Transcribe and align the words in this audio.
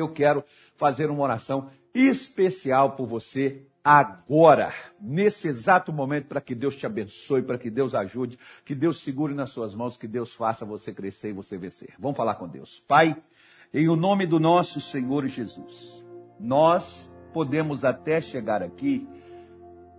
eu 0.00 0.12
quero 0.12 0.44
fazer 0.76 1.10
uma 1.10 1.22
oração 1.22 1.70
especial 1.94 2.92
por 2.92 3.06
você 3.06 3.62
agora, 3.82 4.72
nesse 5.00 5.48
exato 5.48 5.92
momento, 5.92 6.26
para 6.26 6.40
que 6.40 6.54
Deus 6.54 6.76
te 6.76 6.84
abençoe, 6.84 7.42
para 7.42 7.56
que 7.56 7.70
Deus 7.70 7.94
ajude, 7.94 8.38
que 8.64 8.74
Deus 8.74 9.00
segure 9.00 9.34
nas 9.34 9.50
suas 9.50 9.74
mãos, 9.74 9.96
que 9.96 10.06
Deus 10.06 10.34
faça 10.34 10.64
você 10.64 10.92
crescer 10.92 11.30
e 11.30 11.32
você 11.32 11.56
vencer. 11.56 11.94
Vamos 11.98 12.16
falar 12.16 12.34
com 12.34 12.46
Deus. 12.46 12.82
Pai, 12.86 13.16
em 13.72 13.88
o 13.88 13.96
nome 13.96 14.26
do 14.26 14.38
nosso 14.38 14.80
Senhor 14.80 15.26
Jesus, 15.26 16.04
nós 16.38 17.10
podemos 17.32 17.84
até 17.84 18.20
chegar 18.20 18.62
aqui, 18.62 19.08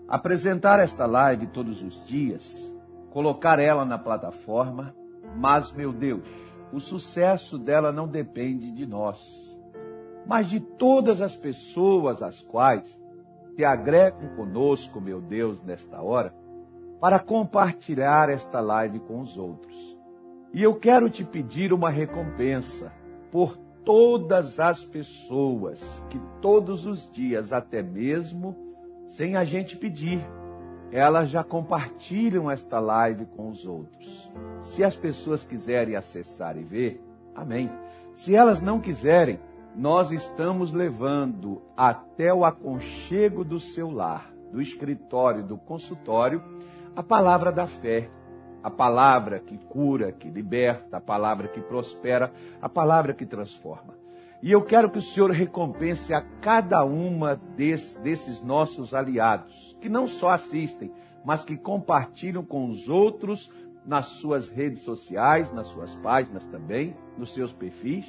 apresentar 0.08 0.80
esta 0.80 1.06
live 1.06 1.48
todos 1.48 1.82
os 1.82 2.06
dias, 2.06 2.72
colocar 3.10 3.60
ela 3.60 3.86
na 3.86 3.98
plataforma, 3.98 4.96
mas, 5.36 5.72
meu 5.72 5.92
Deus, 5.92 6.22
o 6.72 6.80
sucesso 6.80 7.58
dela 7.58 7.92
não 7.92 8.08
depende 8.08 8.72
de 8.72 8.86
nós, 8.86 9.49
mas 10.30 10.48
de 10.48 10.60
todas 10.60 11.22
as 11.22 11.36
pessoas 11.36 12.22
às 12.22 12.40
quais 12.40 13.02
te 13.56 13.66
agregam 13.66 14.30
conosco, 14.36 15.02
meu 15.02 15.20
Deus, 15.20 15.60
nesta 15.64 16.04
hora, 16.04 16.32
para 17.02 17.18
compartilhar 17.18 18.30
esta 18.30 18.60
live 18.60 19.00
com 19.00 19.22
os 19.22 19.36
outros. 19.36 19.98
E 20.54 20.62
eu 20.62 20.76
quero 20.76 21.10
te 21.10 21.26
pedir 21.26 21.74
uma 21.74 21.90
recompensa 21.90 22.94
por 23.32 23.58
todas 23.84 24.60
as 24.60 24.86
pessoas 24.86 25.82
que 26.12 26.22
todos 26.40 26.86
os 26.86 27.12
dias, 27.12 27.52
até 27.52 27.82
mesmo 27.82 28.56
sem 29.08 29.36
a 29.36 29.44
gente 29.44 29.76
pedir, 29.76 30.24
elas 30.92 31.30
já 31.30 31.44
compartilham 31.44 32.52
esta 32.52 32.80
live 32.80 33.26
com 33.26 33.50
os 33.50 33.66
outros. 33.66 34.32
Se 34.60 34.84
as 34.84 34.96
pessoas 34.96 35.44
quiserem 35.44 35.96
acessar 35.96 36.56
e 36.56 36.62
ver, 36.62 37.04
amém. 37.34 37.68
Se 38.14 38.36
elas 38.36 38.62
não 38.62 38.80
quiserem, 38.80 39.40
nós 39.76 40.12
estamos 40.12 40.72
levando 40.72 41.62
até 41.76 42.34
o 42.34 42.44
aconchego 42.44 43.44
do 43.44 43.60
seu 43.60 43.90
lar, 43.90 44.32
do 44.52 44.62
escritório, 44.62 45.44
do 45.44 45.58
consultório, 45.58 46.44
a 46.96 47.04
palavra 47.04 47.52
da 47.52 47.68
fé, 47.68 48.10
a 48.64 48.70
palavra 48.70 49.40
que 49.40 49.58
cura, 49.58 50.12
que 50.12 50.30
liberta, 50.30 50.98
a 50.98 51.02
palavra 51.02 51.48
que 51.48 51.62
prospera, 51.62 52.32
a 52.62 52.68
palavra 52.68 53.14
que 53.14 53.26
transforma. 53.26 53.98
E 54.42 54.52
eu 54.52 54.62
quero 54.62 54.90
que 54.90 54.98
o 54.98 55.02
Senhor 55.02 55.32
recompense 55.32 56.14
a 56.14 56.22
cada 56.22 56.84
uma 56.84 57.36
desses 57.56 58.42
nossos 58.42 58.94
aliados, 58.94 59.78
que 59.82 59.90
não 59.90 60.08
só 60.08 60.30
assistem, 60.30 60.92
mas 61.26 61.44
que 61.44 61.58
compartilham 61.58 62.44
com 62.44 62.70
os 62.70 62.88
outros 62.88 63.52
nas 63.86 64.08
suas 64.08 64.48
redes 64.48 64.82
sociais, 64.82 65.52
nas 65.52 65.68
suas 65.68 65.96
páginas 65.96 66.46
também, 66.48 66.96
nos 67.18 67.34
seus 67.34 67.54
perfis. 67.54 68.06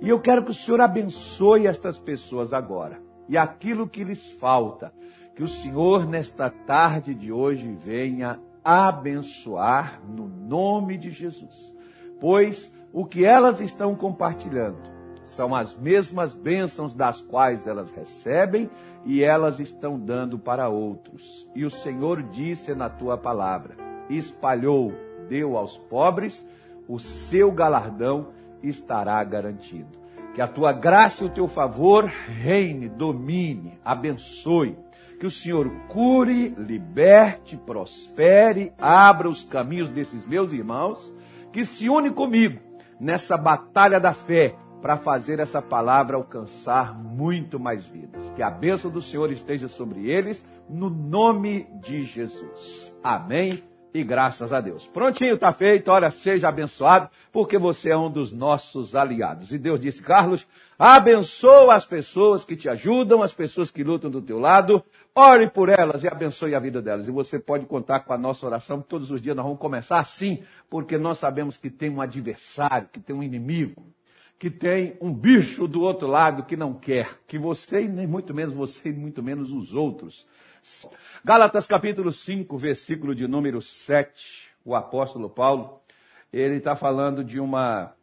E 0.00 0.08
eu 0.08 0.20
quero 0.20 0.44
que 0.44 0.50
o 0.50 0.54
Senhor 0.54 0.80
abençoe 0.80 1.66
estas 1.66 1.98
pessoas 1.98 2.52
agora. 2.52 3.00
E 3.28 3.36
aquilo 3.36 3.88
que 3.88 4.04
lhes 4.04 4.30
falta, 4.32 4.92
que 5.34 5.42
o 5.42 5.48
Senhor, 5.48 6.06
nesta 6.06 6.48
tarde 6.48 7.14
de 7.14 7.32
hoje, 7.32 7.68
venha 7.84 8.40
abençoar 8.64 10.00
no 10.08 10.28
nome 10.28 10.96
de 10.96 11.10
Jesus. 11.10 11.74
Pois 12.20 12.72
o 12.92 13.04
que 13.04 13.24
elas 13.24 13.60
estão 13.60 13.94
compartilhando 13.94 14.98
são 15.22 15.54
as 15.54 15.76
mesmas 15.76 16.34
bênçãos 16.34 16.94
das 16.94 17.20
quais 17.20 17.66
elas 17.66 17.90
recebem 17.90 18.70
e 19.04 19.22
elas 19.22 19.60
estão 19.60 19.98
dando 19.98 20.38
para 20.38 20.68
outros. 20.68 21.48
E 21.54 21.64
o 21.64 21.70
Senhor 21.70 22.22
disse 22.22 22.74
na 22.74 22.88
tua 22.88 23.16
palavra: 23.18 23.76
espalhou, 24.08 24.92
deu 25.28 25.56
aos 25.56 25.76
pobres, 25.76 26.46
o 26.88 26.98
seu 26.98 27.52
galardão 27.52 28.28
estará 28.62 29.22
garantido. 29.24 29.98
Que 30.34 30.40
a 30.40 30.46
tua 30.46 30.72
graça 30.72 31.24
e 31.24 31.26
o 31.26 31.30
teu 31.30 31.48
favor 31.48 32.04
reine, 32.04 32.88
domine, 32.88 33.78
abençoe. 33.84 34.76
Que 35.18 35.26
o 35.26 35.30
Senhor 35.30 35.68
cure, 35.88 36.54
liberte, 36.56 37.56
prospere, 37.56 38.72
abra 38.78 39.28
os 39.28 39.42
caminhos 39.42 39.90
desses 39.90 40.24
meus 40.24 40.52
irmãos, 40.52 41.12
que 41.52 41.64
se 41.64 41.88
une 41.88 42.10
comigo 42.10 42.60
nessa 43.00 43.36
batalha 43.36 43.98
da 43.98 44.12
fé 44.12 44.54
para 44.80 44.96
fazer 44.96 45.40
essa 45.40 45.60
palavra 45.60 46.16
alcançar 46.16 46.96
muito 46.96 47.58
mais 47.58 47.84
vidas. 47.84 48.30
Que 48.36 48.42
a 48.42 48.50
bênção 48.50 48.90
do 48.90 49.02
Senhor 49.02 49.32
esteja 49.32 49.66
sobre 49.66 50.08
eles, 50.08 50.44
no 50.68 50.88
nome 50.88 51.66
de 51.82 52.04
Jesus. 52.04 52.96
Amém 53.02 53.62
e 53.92 54.04
graças 54.04 54.52
a 54.52 54.60
Deus. 54.60 54.86
Prontinho, 54.86 55.34
está 55.34 55.52
feito. 55.52 55.90
Olha, 55.90 56.10
seja 56.10 56.48
abençoado, 56.48 57.08
porque 57.32 57.58
você 57.58 57.90
é 57.90 57.96
um 57.96 58.10
dos 58.10 58.32
nossos 58.32 58.94
aliados. 58.94 59.52
E 59.52 59.58
Deus 59.58 59.80
disse, 59.80 60.02
Carlos, 60.02 60.46
abençoa 60.78 61.74
as 61.74 61.86
pessoas 61.86 62.44
que 62.44 62.56
te 62.56 62.68
ajudam, 62.68 63.22
as 63.22 63.32
pessoas 63.32 63.70
que 63.70 63.82
lutam 63.82 64.10
do 64.10 64.20
teu 64.20 64.38
lado. 64.38 64.84
Ore 65.14 65.50
por 65.50 65.68
elas 65.68 66.04
e 66.04 66.08
abençoe 66.08 66.54
a 66.54 66.60
vida 66.60 66.82
delas. 66.82 67.08
E 67.08 67.10
você 67.10 67.38
pode 67.38 67.66
contar 67.66 68.00
com 68.00 68.12
a 68.12 68.18
nossa 68.18 68.46
oração. 68.46 68.82
Todos 68.82 69.10
os 69.10 69.20
dias 69.20 69.34
nós 69.34 69.44
vamos 69.44 69.58
começar 69.58 69.98
assim, 69.98 70.42
porque 70.68 70.98
nós 70.98 71.18
sabemos 71.18 71.56
que 71.56 71.70
tem 71.70 71.90
um 71.90 72.00
adversário, 72.00 72.88
que 72.92 73.00
tem 73.00 73.16
um 73.16 73.22
inimigo, 73.22 73.86
que 74.38 74.50
tem 74.50 74.96
um 75.00 75.12
bicho 75.12 75.66
do 75.66 75.80
outro 75.80 76.06
lado 76.06 76.44
que 76.44 76.56
não 76.56 76.74
quer 76.74 77.18
que 77.26 77.38
você, 77.38 77.88
nem 77.88 78.06
muito 78.06 78.32
menos 78.32 78.54
você, 78.54 78.90
nem 78.90 79.00
muito 79.00 79.22
menos 79.22 79.50
os 79.50 79.74
outros 79.74 80.26
Gálatas 81.24 81.66
capítulo 81.66 82.12
5, 82.12 82.56
versículo 82.56 83.14
de 83.14 83.26
número 83.26 83.60
7, 83.60 84.50
o 84.64 84.74
apóstolo 84.74 85.28
Paulo, 85.28 85.80
ele 86.32 86.56
está 86.56 86.76
falando 86.76 87.24
de 87.24 87.40
uma, 87.40 87.94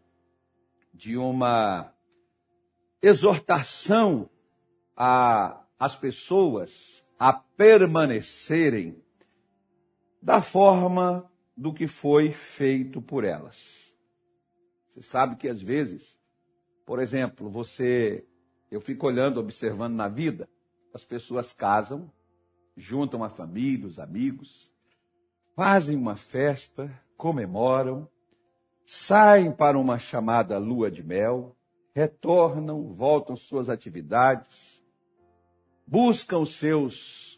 de 0.94 1.18
uma 1.18 1.94
exortação 3.02 4.30
às 4.96 5.96
pessoas 5.96 7.04
a 7.20 7.34
permanecerem 7.34 9.02
da 10.22 10.42
forma 10.42 11.30
do 11.56 11.74
que 11.74 11.88
foi 11.88 12.32
feito 12.32 13.02
por 13.02 13.24
elas. 13.24 13.94
Você 14.90 15.02
sabe 15.02 15.36
que 15.36 15.48
às 15.48 15.62
vezes, 15.62 16.20
por 16.86 17.00
exemplo, 17.00 17.50
você, 17.50 18.26
eu 18.72 18.82
fico 18.82 19.08
olhando, 19.08 19.40
observando 19.40 19.96
na 19.96 20.08
vida, 20.08 20.50
as 20.94 21.04
pessoas 21.04 21.52
casam, 21.52 22.12
juntam 22.76 23.24
a 23.24 23.30
família, 23.30 23.88
os 23.88 24.00
amigos, 24.00 24.72
fazem 25.56 25.96
uma 25.96 26.16
festa, 26.16 26.92
comemoram, 27.18 28.08
saem 28.86 29.52
para 29.52 29.78
uma 29.80 29.98
chamada 29.98 30.58
lua 30.58 30.92
de 30.92 31.04
mel, 31.04 31.56
retornam, 31.94 32.94
voltam 32.94 33.36
suas 33.36 33.70
atividades, 33.70 34.84
buscam 35.88 36.46
seus 36.46 37.36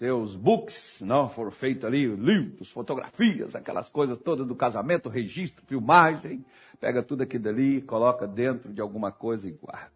seus 0.00 0.34
books, 0.34 1.02
não 1.02 1.28
foram 1.28 1.50
feitos 1.50 1.84
ali, 1.84 2.06
livros, 2.06 2.70
fotografias, 2.70 3.54
aquelas 3.54 3.90
coisas 3.90 4.16
todas 4.16 4.46
do 4.46 4.56
casamento, 4.56 5.10
registro, 5.10 5.62
filmagem, 5.66 6.42
pega 6.80 7.02
tudo 7.02 7.22
aquilo 7.22 7.44
dali, 7.44 7.82
coloca 7.82 8.26
dentro 8.26 8.72
de 8.72 8.80
alguma 8.80 9.12
coisa 9.12 9.46
e 9.46 9.52
guarda. 9.52 9.92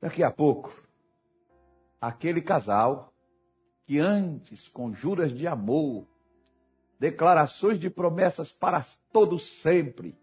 Daqui 0.00 0.22
a 0.22 0.30
pouco, 0.30 0.72
aquele 2.00 2.40
casal 2.40 3.12
que 3.86 3.98
antes, 3.98 4.68
com 4.68 4.92
juras 4.92 5.32
de 5.32 5.46
amor, 5.46 6.06
declarações 6.98 7.78
de 7.78 7.88
promessas 7.88 8.52
para 8.52 8.84
todos 9.12 9.60
sempre, 9.60 10.16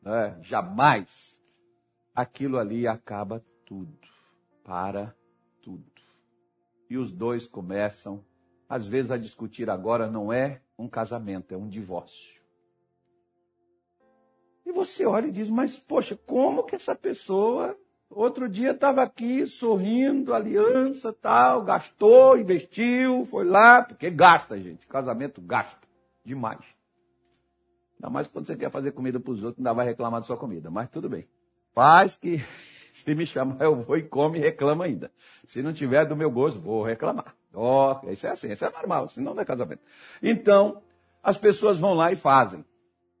né? 0.00 0.38
jamais, 0.42 1.38
aquilo 2.14 2.58
ali 2.58 2.86
acaba 2.86 3.44
tudo, 3.66 3.98
para 4.64 5.14
tudo. 5.60 5.84
E 6.88 6.96
os 6.96 7.12
dois 7.12 7.46
começam, 7.46 8.24
às 8.68 8.86
vezes, 8.86 9.10
a 9.10 9.18
discutir 9.18 9.68
agora 9.68 10.10
não 10.10 10.32
é 10.32 10.62
um 10.78 10.88
casamento, 10.88 11.52
é 11.52 11.56
um 11.56 11.68
divórcio. 11.68 12.40
E 14.64 14.72
você 14.72 15.04
olha 15.04 15.26
e 15.26 15.32
diz, 15.32 15.50
mas 15.50 15.78
poxa, 15.78 16.16
como 16.16 16.64
que 16.64 16.76
essa 16.76 16.94
pessoa 16.94 17.78
Outro 18.14 18.48
dia 18.48 18.72
estava 18.72 19.02
aqui 19.02 19.46
sorrindo, 19.46 20.34
aliança, 20.34 21.12
tal, 21.12 21.62
gastou, 21.62 22.36
investiu, 22.36 23.24
foi 23.24 23.44
lá, 23.44 23.82
porque 23.82 24.10
gasta, 24.10 24.58
gente. 24.60 24.86
Casamento 24.86 25.40
gasta 25.40 25.88
demais. 26.24 26.60
Ainda 27.96 28.10
mais 28.10 28.26
quando 28.26 28.46
você 28.46 28.56
quer 28.56 28.70
fazer 28.70 28.92
comida 28.92 29.18
para 29.18 29.32
os 29.32 29.42
outros, 29.42 29.58
ainda 29.58 29.72
vai 29.72 29.86
reclamar 29.86 30.20
da 30.20 30.26
sua 30.26 30.36
comida. 30.36 30.70
Mas 30.70 30.90
tudo 30.90 31.08
bem. 31.08 31.26
Faz 31.74 32.14
que, 32.16 32.38
se 32.92 33.14
me 33.14 33.24
chamar, 33.24 33.62
eu 33.64 33.82
vou 33.82 33.96
e 33.96 34.02
come 34.02 34.38
e 34.38 34.42
reclama 34.42 34.84
ainda. 34.84 35.10
Se 35.46 35.62
não 35.62 35.72
tiver 35.72 36.04
do 36.04 36.16
meu 36.16 36.30
gosto, 36.30 36.60
vou 36.60 36.82
reclamar. 36.82 37.34
Ó, 37.54 38.00
oh, 38.02 38.10
isso 38.10 38.26
é 38.26 38.30
assim, 38.30 38.52
isso 38.52 38.64
é 38.64 38.70
normal, 38.70 39.08
senão 39.08 39.34
não 39.34 39.42
é 39.42 39.44
casamento. 39.44 39.82
Então, 40.22 40.82
as 41.22 41.38
pessoas 41.38 41.78
vão 41.78 41.94
lá 41.94 42.12
e 42.12 42.16
fazem. 42.16 42.64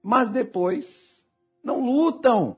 Mas 0.02 0.28
depois, 0.28 0.86
não 1.62 1.80
lutam 1.80 2.56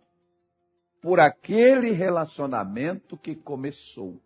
por 1.04 1.20
aquele 1.20 1.90
relacionamento 1.90 3.14
que 3.14 3.34
começou. 3.34 4.18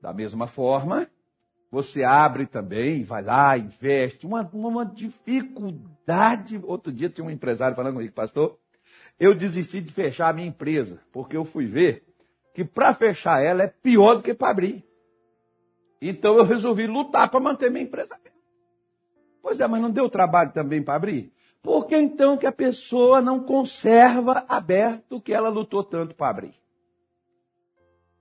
Da 0.00 0.12
mesma 0.12 0.46
forma, 0.46 1.10
você 1.72 2.04
abre 2.04 2.46
também, 2.46 3.02
vai 3.02 3.20
lá, 3.20 3.58
investe, 3.58 4.24
uma, 4.24 4.48
uma 4.52 4.86
dificuldade. 4.86 6.60
Outro 6.62 6.92
dia 6.92 7.10
tinha 7.10 7.26
um 7.26 7.30
empresário 7.32 7.74
falando 7.74 7.94
comigo, 7.94 8.14
pastor, 8.14 8.56
eu 9.18 9.34
desisti 9.34 9.80
de 9.80 9.92
fechar 9.92 10.28
a 10.28 10.32
minha 10.32 10.46
empresa, 10.46 11.02
porque 11.10 11.36
eu 11.36 11.44
fui 11.44 11.66
ver 11.66 12.04
que 12.54 12.64
para 12.64 12.94
fechar 12.94 13.42
ela 13.42 13.64
é 13.64 13.66
pior 13.66 14.14
do 14.14 14.22
que 14.22 14.32
para 14.32 14.50
abrir. 14.50 14.84
Então 16.00 16.36
eu 16.36 16.44
resolvi 16.44 16.86
lutar 16.86 17.28
para 17.28 17.40
manter 17.40 17.72
minha 17.72 17.82
empresa 17.82 18.14
aberta. 18.14 18.38
Pois 19.42 19.58
é, 19.58 19.66
mas 19.66 19.82
não 19.82 19.90
deu 19.90 20.08
trabalho 20.08 20.52
também 20.52 20.80
para 20.80 20.94
abrir? 20.94 21.32
Por 21.62 21.86
que 21.86 21.96
então 21.96 22.36
que 22.36 22.46
a 22.46 22.52
pessoa 22.52 23.20
não 23.20 23.40
conserva 23.40 24.44
aberto 24.48 25.16
o 25.16 25.20
que 25.20 25.32
ela 25.32 25.48
lutou 25.48 25.84
tanto 25.84 26.14
para 26.14 26.28
abrir? 26.28 26.54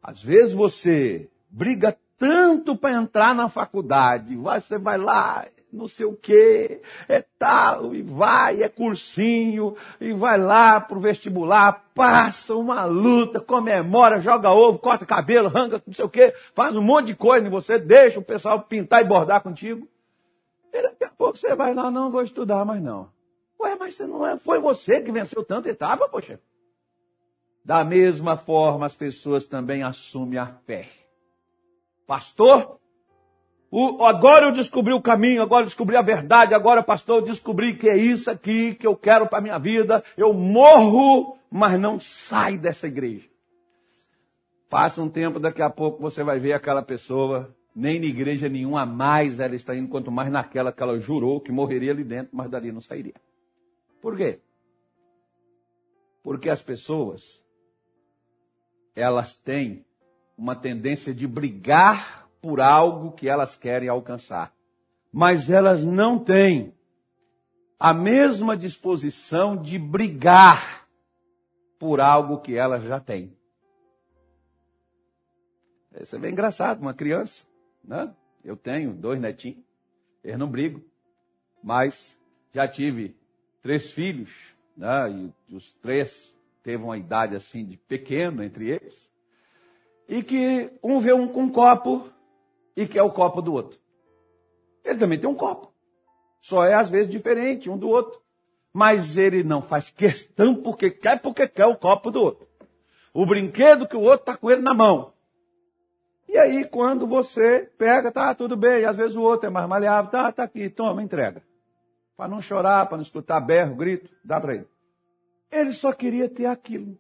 Às 0.02 0.22
vezes 0.22 0.54
você 0.54 1.30
briga 1.50 1.98
tanto 2.18 2.76
para 2.76 2.94
entrar 2.94 3.34
na 3.34 3.50
faculdade, 3.50 4.36
você 4.36 4.78
vai 4.78 4.98
lá, 4.98 5.48
não 5.74 5.88
sei 5.88 6.06
o 6.06 6.16
quê, 6.16 6.82
é 7.10 7.24
tal, 7.40 7.96
e 7.96 8.04
vai, 8.04 8.62
é 8.62 8.70
cursinho, 8.70 9.76
e 10.00 10.14
vai 10.14 10.38
lá 10.38 10.80
pro 10.80 11.00
vestibular, 11.00 11.86
passa 11.96 12.56
uma 12.56 12.86
luta, 12.86 13.40
comemora, 13.40 14.20
joga 14.20 14.52
ovo, 14.52 14.78
corta 14.78 15.04
cabelo, 15.04 15.48
arranca 15.48 15.82
não 15.86 15.94
sei 15.94 16.06
o 16.06 16.10
quê, 16.10 16.34
faz 16.54 16.76
um 16.76 16.82
monte 16.82 17.08
de 17.08 17.16
coisa 17.16 17.48
em 17.48 17.50
você, 17.50 17.80
deixa 17.80 18.20
o 18.20 18.24
pessoal 18.24 18.62
pintar 18.62 19.02
e 19.02 19.08
bordar 19.08 19.42
contigo. 19.42 19.88
E 20.72 20.82
daqui 20.82 21.04
a 21.04 21.10
pouco 21.10 21.38
você 21.38 21.56
vai 21.56 21.74
lá, 21.74 21.90
não 21.90 22.12
vou 22.12 22.22
estudar 22.22 22.64
mais 22.66 22.82
não. 22.82 23.10
Ué, 23.62 23.76
mas 23.80 23.98
não 24.00 24.26
é, 24.26 24.38
foi 24.38 24.60
você 24.60 25.02
que 25.02 25.12
venceu 25.12 25.44
tanta 25.44 25.70
etapa, 25.70 26.10
poxa. 26.10 26.40
Da 27.64 27.84
mesma 27.84 28.38
forma, 28.38 28.86
as 28.86 28.96
pessoas 28.96 29.46
também 29.46 29.84
assumem 29.84 30.40
a 30.40 30.48
fé. 30.48 30.90
Pastor, 32.08 32.80
o, 33.70 34.04
agora 34.04 34.48
eu 34.48 34.52
descobri 34.52 34.94
o 34.94 35.02
caminho, 35.02 35.42
agora 35.42 35.62
eu 35.62 35.68
descobri 35.68 35.96
a 35.96 36.02
verdade, 36.02 36.56
agora, 36.56 36.84
pastor, 36.84 37.20
eu 37.20 37.26
descobri 37.26 37.78
que 37.78 37.88
é 37.88 37.96
isso 37.96 38.30
aqui 38.32 38.74
que 38.74 38.86
eu 38.86 38.96
quero 38.98 39.28
para 39.28 39.38
a 39.38 39.42
minha 39.42 39.60
vida. 39.60 40.04
Eu 40.18 40.34
morro, 40.34 41.38
mas 41.50 41.80
não 41.80 42.00
saio 42.00 42.60
dessa 42.60 42.88
igreja. 42.88 43.30
Passa 44.70 45.02
um 45.02 45.10
tempo, 45.10 45.40
daqui 45.40 45.62
a 45.62 45.70
pouco 45.70 46.02
você 46.02 46.24
vai 46.24 46.40
ver 46.40 46.54
aquela 46.54 46.82
pessoa, 46.82 47.56
nem 47.76 48.00
na 48.00 48.08
igreja 48.08 48.50
nenhuma 48.50 48.86
mais 48.86 49.40
ela 49.40 49.56
está 49.56 49.76
indo, 49.76 49.88
quanto 49.88 50.12
mais 50.12 50.32
naquela 50.32 50.72
que 50.72 50.82
ela 50.82 51.00
jurou 51.00 51.40
que 51.40 51.52
morreria 51.52 51.92
ali 51.92 52.04
dentro, 52.04 52.30
mas 52.34 52.50
dali 52.50 52.72
não 52.72 52.82
sairia. 52.82 53.14
Por 54.02 54.18
quê? 54.18 54.40
Porque 56.24 56.50
as 56.50 56.62
pessoas, 56.62 57.44
elas 58.96 59.38
têm 59.38 59.86
uma 60.38 60.56
tendência 60.56 61.14
de 61.14 61.28
brigar 61.28 62.28
por 62.42 62.60
algo 62.60 63.12
que 63.12 63.30
elas 63.30 63.56
querem 63.56 63.88
alcançar. 63.88 64.54
Mas 65.14 65.50
elas 65.50 65.84
não 65.84 66.18
têm 66.18 66.74
a 67.80 67.94
mesma 67.94 68.58
disposição 68.58 69.56
de 69.56 69.78
brigar 69.78 70.88
por 71.78 72.00
algo 72.00 72.40
que 72.42 72.56
elas 72.56 72.84
já 72.84 73.00
têm. 73.00 73.36
Isso 76.00 76.16
é 76.16 76.20
bem 76.20 76.32
engraçado, 76.32 76.82
uma 76.82 76.94
criança, 76.94 77.46
né? 77.84 78.16
Eu 78.44 78.56
tenho 78.56 78.94
dois 78.94 79.20
netinhos, 79.20 79.64
eles 80.24 80.40
não 80.40 80.50
brigam, 80.50 80.82
mas 81.62 82.18
já 82.54 82.68
tive 82.68 83.16
três 83.62 83.92
filhos, 83.92 84.30
né? 84.76 85.32
E 85.50 85.56
os 85.56 85.72
três 85.74 86.34
teve 86.64 86.84
uma 86.84 86.98
idade 86.98 87.36
assim 87.36 87.66
de 87.66 87.78
pequeno 87.78 88.44
entre 88.44 88.70
eles, 88.70 89.10
e 90.08 90.22
que 90.22 90.72
um 90.84 91.00
vê 91.00 91.14
um 91.14 91.28
com 91.28 91.44
um 91.44 91.50
copo 91.50 92.10
e 92.76 92.88
quer 92.88 93.04
o 93.04 93.12
copo 93.12 93.42
do 93.42 93.54
outro. 93.54 93.80
Ele 94.84 95.00
também 95.00 95.20
tem 95.20 95.30
um 95.30 95.36
copo. 95.36 95.72
Só 96.42 96.66
é 96.66 96.74
às 96.74 96.90
vezes 96.90 97.12
diferente 97.12 97.70
um 97.70 97.78
do 97.78 97.88
outro. 97.88 98.20
Mas 98.74 99.18
ele 99.18 99.44
não 99.44 99.62
faz 99.62 99.90
questão 99.90 100.56
porque 100.56 100.90
quer, 100.90 101.22
porque 101.22 101.48
quer 101.48 101.66
o 101.66 101.76
copo 101.76 102.10
do 102.10 102.22
outro. 102.22 102.48
O 103.14 103.26
brinquedo 103.26 103.88
que 103.88 103.98
o 103.98 104.02
outro 104.02 104.22
está 104.22 104.38
com 104.38 104.50
ele 104.50 104.62
na 104.62 104.74
mão. 104.74 105.14
E 106.28 106.38
aí, 106.38 106.64
quando 106.64 107.06
você 107.06 107.70
pega, 107.78 108.10
tá, 108.10 108.34
tudo 108.34 108.56
bem. 108.56 108.82
E 108.82 108.86
às 108.86 108.96
vezes 108.96 109.18
o 109.18 109.22
outro 109.22 109.48
é 109.48 109.50
mais 109.50 109.68
maleável, 109.68 110.10
tá, 110.10 110.32
tá 110.32 110.44
aqui, 110.44 110.70
toma, 110.70 111.04
entrega. 111.04 111.44
Para 112.16 112.30
não 112.30 112.42
chorar, 112.42 112.86
para 112.88 112.98
não 112.98 113.04
escutar 113.04 113.40
berro, 113.40 113.76
grito, 113.76 114.10
dá 114.24 114.40
para 114.40 114.56
ele. 114.56 114.68
Ele 115.52 115.74
só 115.74 115.92
queria 115.92 116.30
ter 116.30 116.46
aquilo. 116.46 116.98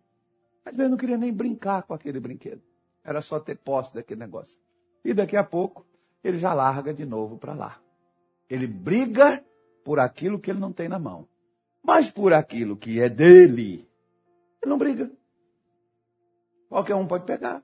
Às 0.65 0.75
vezes 0.75 0.89
não 0.89 0.97
queria 0.97 1.17
nem 1.17 1.33
brincar 1.33 1.83
com 1.83 1.93
aquele 1.93 2.19
brinquedo. 2.19 2.61
Era 3.03 3.21
só 3.21 3.39
ter 3.39 3.57
posse 3.57 3.93
daquele 3.93 4.19
negócio. 4.19 4.57
E 5.03 5.13
daqui 5.13 5.35
a 5.35 5.43
pouco 5.43 5.85
ele 6.23 6.37
já 6.37 6.53
larga 6.53 6.93
de 6.93 7.05
novo 7.05 7.37
para 7.37 7.53
lá. 7.53 7.81
Ele 8.49 8.67
briga 8.67 9.43
por 9.83 9.99
aquilo 9.99 10.39
que 10.39 10.51
ele 10.51 10.59
não 10.59 10.71
tem 10.71 10.87
na 10.87 10.99
mão. 10.99 11.27
Mas 11.83 12.11
por 12.11 12.33
aquilo 12.33 12.77
que 12.77 12.99
é 12.99 13.09
dele, 13.09 13.87
ele 14.61 14.69
não 14.69 14.77
briga. 14.77 15.11
Qualquer 16.69 16.95
um 16.95 17.07
pode 17.07 17.25
pegar. 17.25 17.63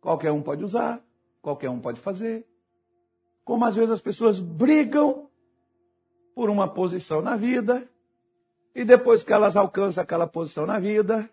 Qualquer 0.00 0.30
um 0.30 0.42
pode 0.42 0.62
usar. 0.62 1.02
Qualquer 1.40 1.70
um 1.70 1.80
pode 1.80 2.00
fazer. 2.00 2.46
Como 3.44 3.64
às 3.64 3.74
vezes 3.74 3.90
as 3.90 4.00
pessoas 4.00 4.38
brigam 4.40 5.25
por 6.36 6.50
uma 6.50 6.68
posição 6.68 7.22
na 7.22 7.34
vida, 7.34 7.88
e 8.74 8.84
depois 8.84 9.24
que 9.24 9.32
elas 9.32 9.56
alcançam 9.56 10.02
aquela 10.04 10.26
posição 10.26 10.66
na 10.66 10.78
vida, 10.78 11.30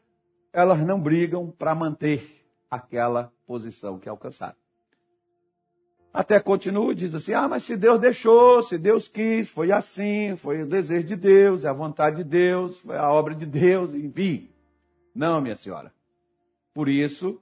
elas 0.53 0.79
não 0.79 0.97
brigam 0.97 1.51
para 1.51 1.75
manter 1.75 2.41
aquela 2.71 3.33
posição 3.45 3.99
que 3.99 4.07
alcançaram. 4.07 4.55
Até 6.13 6.39
continua, 6.39 6.95
diz 6.95 7.13
assim: 7.13 7.33
ah, 7.33 7.49
mas 7.49 7.63
se 7.63 7.75
Deus 7.75 7.99
deixou, 7.99 8.63
se 8.63 8.77
Deus 8.77 9.09
quis, 9.09 9.49
foi 9.49 9.73
assim, 9.73 10.37
foi 10.37 10.61
o 10.61 10.65
desejo 10.65 11.05
de 11.05 11.17
Deus, 11.17 11.65
é 11.65 11.67
a 11.67 11.73
vontade 11.73 12.17
de 12.17 12.23
Deus, 12.23 12.79
foi 12.79 12.95
a 12.95 13.11
obra 13.11 13.35
de 13.35 13.45
Deus, 13.45 13.93
enfim. 13.93 14.49
Não, 15.13 15.41
minha 15.41 15.55
senhora. 15.55 15.93
Por 16.73 16.87
isso, 16.87 17.41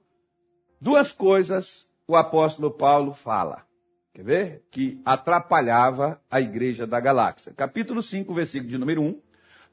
duas 0.80 1.12
coisas 1.12 1.88
o 2.08 2.16
apóstolo 2.16 2.72
Paulo 2.72 3.14
fala. 3.14 3.64
Quer 4.14 4.24
ver? 4.24 4.64
Que 4.70 5.00
atrapalhava 5.04 6.20
a 6.30 6.40
igreja 6.40 6.86
da 6.86 7.00
galáxia. 7.00 7.52
Capítulo 7.52 8.02
5, 8.02 8.34
versículo 8.34 8.70
de 8.70 8.78
número 8.78 9.02
1, 9.02 9.20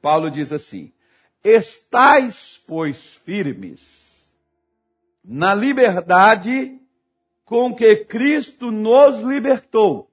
Paulo 0.01 0.31
diz 0.31 0.51
assim: 0.51 0.93
Estais, 1.43 2.63
pois, 2.65 3.15
firmes 3.15 4.09
na 5.23 5.53
liberdade 5.53 6.79
com 7.45 7.75
que 7.75 7.97
Cristo 7.97 8.71
nos 8.71 9.19
libertou. 9.19 10.11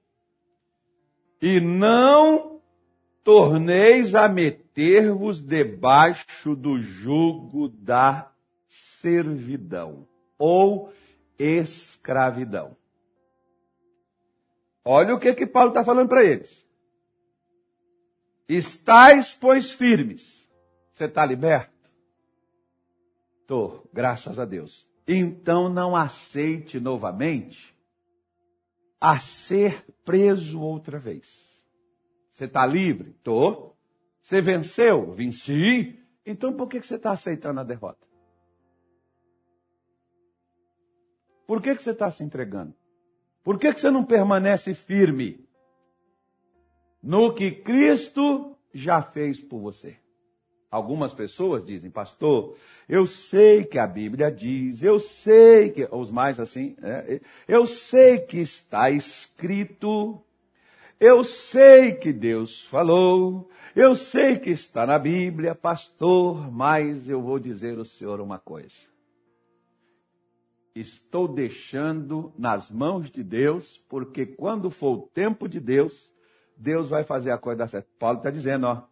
E 1.41 1.59
não 1.59 2.61
torneis 3.23 4.13
a 4.13 4.27
meter-vos 4.27 5.41
debaixo 5.41 6.55
do 6.55 6.79
jugo 6.79 7.67
da 7.67 8.31
servidão 8.67 10.07
ou 10.37 10.93
escravidão. 11.37 12.75
Olha 14.87 15.13
o 15.13 15.19
que 15.19 15.33
que 15.33 15.45
Paulo 15.45 15.69
está 15.69 15.83
falando 15.83 16.07
para 16.07 16.23
eles. 16.23 16.65
Estais, 18.47 19.33
pois, 19.33 19.71
firmes. 19.71 20.47
Você 20.91 21.05
está 21.05 21.25
liberto? 21.25 21.91
Estou, 23.41 23.89
graças 23.93 24.39
a 24.39 24.45
Deus 24.45 24.87
então 25.07 25.69
não 25.69 25.95
aceite 25.95 26.79
novamente 26.79 27.73
a 28.99 29.17
ser 29.17 29.85
preso 30.03 30.59
outra 30.59 30.99
vez. 30.99 31.57
Você 32.29 32.45
está 32.45 32.65
livre? 32.65 33.11
Estou. 33.11 33.77
Você 34.21 34.41
venceu? 34.41 35.11
Venci. 35.11 35.97
Então 36.25 36.53
por 36.53 36.67
que 36.67 36.81
você 36.81 36.95
está 36.95 37.11
aceitando 37.11 37.61
a 37.61 37.63
derrota? 37.63 38.05
Por 41.47 41.61
que, 41.61 41.73
que 41.75 41.81
você 41.81 41.91
está 41.91 42.11
se 42.11 42.23
entregando? 42.23 42.75
Por 43.47 43.57
que, 43.57 43.73
que 43.73 43.79
você 43.79 43.89
não 43.89 44.03
permanece 44.03 44.73
firme 44.73 45.39
no 47.01 47.33
que 47.33 47.49
Cristo 47.49 48.57
já 48.73 49.01
fez 49.01 49.39
por 49.39 49.61
você? 49.61 49.95
Algumas 50.69 51.13
pessoas 51.13 51.63
dizem, 51.63 51.89
pastor, 51.89 52.57
eu 52.89 53.07
sei 53.07 53.63
que 53.63 53.79
a 53.79 53.87
Bíblia 53.87 54.29
diz, 54.29 54.83
eu 54.83 54.99
sei 54.99 55.69
que, 55.69 55.87
os 55.89 56.11
mais 56.11 56.41
assim, 56.41 56.75
né? 56.77 57.21
eu 57.47 57.65
sei 57.65 58.19
que 58.19 58.39
está 58.39 58.89
escrito, 58.89 60.21
eu 60.99 61.23
sei 61.23 61.93
que 61.93 62.11
Deus 62.11 62.65
falou, 62.65 63.49
eu 63.73 63.95
sei 63.95 64.37
que 64.37 64.49
está 64.49 64.85
na 64.85 64.99
Bíblia, 64.99 65.55
pastor, 65.55 66.51
mas 66.51 67.07
eu 67.07 67.21
vou 67.21 67.39
dizer 67.39 67.77
ao 67.77 67.85
senhor 67.85 68.19
uma 68.19 68.39
coisa. 68.39 68.96
Estou 70.79 71.27
deixando 71.27 72.31
nas 72.37 72.69
mãos 72.69 73.09
de 73.09 73.23
Deus, 73.23 73.83
porque 73.89 74.25
quando 74.25 74.69
for 74.69 74.97
o 74.97 75.09
tempo 75.13 75.47
de 75.49 75.59
Deus, 75.59 76.13
Deus 76.55 76.89
vai 76.89 77.03
fazer 77.03 77.31
a 77.31 77.37
coisa 77.37 77.59
dar 77.59 77.67
certo. 77.67 77.87
Paulo 77.97 78.19
está 78.19 78.29
dizendo, 78.29 78.67
ó, 78.67 78.83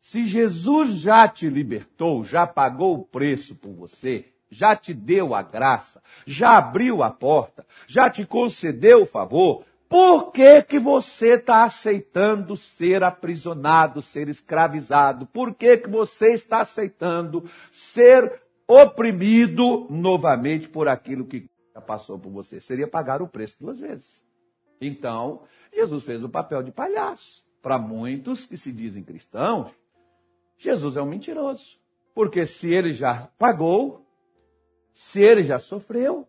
se 0.00 0.24
Jesus 0.24 1.00
já 1.00 1.28
te 1.28 1.48
libertou, 1.48 2.24
já 2.24 2.46
pagou 2.46 2.94
o 2.94 3.04
preço 3.04 3.54
por 3.54 3.72
você, 3.74 4.26
já 4.50 4.74
te 4.74 4.94
deu 4.94 5.34
a 5.34 5.42
graça, 5.42 6.02
já 6.26 6.56
abriu 6.56 7.02
a 7.02 7.10
porta, 7.10 7.66
já 7.86 8.08
te 8.08 8.24
concedeu 8.24 9.02
o 9.02 9.06
favor, 9.06 9.64
Por 9.94 10.32
que, 10.32 10.62
que 10.62 10.78
você 10.78 11.34
está 11.34 11.62
aceitando 11.62 12.56
ser 12.56 13.04
aprisionado, 13.04 14.02
ser 14.02 14.28
escravizado? 14.28 15.24
Por 15.26 15.54
que, 15.54 15.76
que 15.76 15.88
você 15.88 16.32
está 16.32 16.62
aceitando 16.62 17.48
ser 17.70 18.42
oprimido 18.66 19.86
novamente 19.90 20.68
por 20.68 20.88
aquilo 20.88 21.26
que 21.26 21.48
já 21.74 21.80
passou 21.80 22.18
por 22.18 22.30
você? 22.30 22.60
Seria 22.60 22.88
pagar 22.88 23.22
o 23.22 23.28
preço 23.28 23.56
duas 23.60 23.78
vezes. 23.78 24.22
Então, 24.80 25.42
Jesus 25.72 26.04
fez 26.04 26.22
o 26.22 26.28
papel 26.28 26.62
de 26.62 26.72
palhaço. 26.72 27.44
Para 27.62 27.78
muitos 27.78 28.44
que 28.44 28.56
se 28.56 28.70
dizem 28.70 29.02
cristãos, 29.02 29.72
Jesus 30.58 30.96
é 30.96 31.02
um 31.02 31.06
mentiroso. 31.06 31.78
Porque 32.14 32.46
se 32.46 32.72
ele 32.72 32.92
já 32.92 33.28
pagou, 33.38 34.06
se 34.92 35.20
ele 35.20 35.42
já 35.42 35.58
sofreu, 35.58 36.28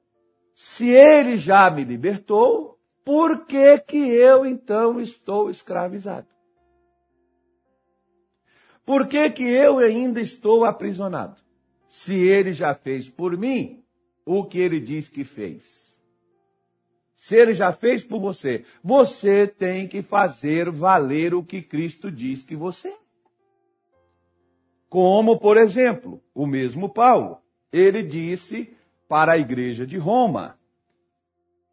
se 0.53 0.89
ele 0.89 1.37
já 1.37 1.69
me 1.69 1.83
libertou, 1.83 2.79
por 3.03 3.45
que, 3.45 3.77
que 3.79 3.97
eu 3.97 4.45
então 4.45 4.99
estou 4.99 5.49
escravizado? 5.49 6.27
Por 8.85 9.07
que, 9.07 9.29
que 9.31 9.43
eu 9.43 9.79
ainda 9.79 10.21
estou 10.21 10.63
aprisionado? 10.63 11.44
Se 11.87 12.15
ele 12.15 12.53
já 12.53 12.73
fez 12.73 13.09
por 13.09 13.37
mim 13.37 13.83
o 14.25 14.43
que 14.43 14.59
ele 14.59 14.79
diz 14.79 15.07
que 15.07 15.23
fez. 15.23 15.85
Se 17.15 17.35
ele 17.35 17.53
já 17.53 17.71
fez 17.71 18.03
por 18.03 18.19
você, 18.19 18.65
você 18.83 19.47
tem 19.47 19.87
que 19.87 20.01
fazer 20.01 20.69
valer 20.69 21.33
o 21.33 21.43
que 21.43 21.61
Cristo 21.61 22.11
diz 22.11 22.43
que 22.43 22.55
você 22.55 22.89
é. 22.89 22.97
Como, 24.89 25.39
por 25.39 25.57
exemplo, 25.57 26.21
o 26.33 26.45
mesmo 26.45 26.87
Paulo, 26.87 27.39
ele 27.71 28.03
disse 28.03 28.75
para 29.07 29.33
a 29.33 29.37
igreja 29.37 29.85
de 29.85 29.97
Roma 29.97 30.57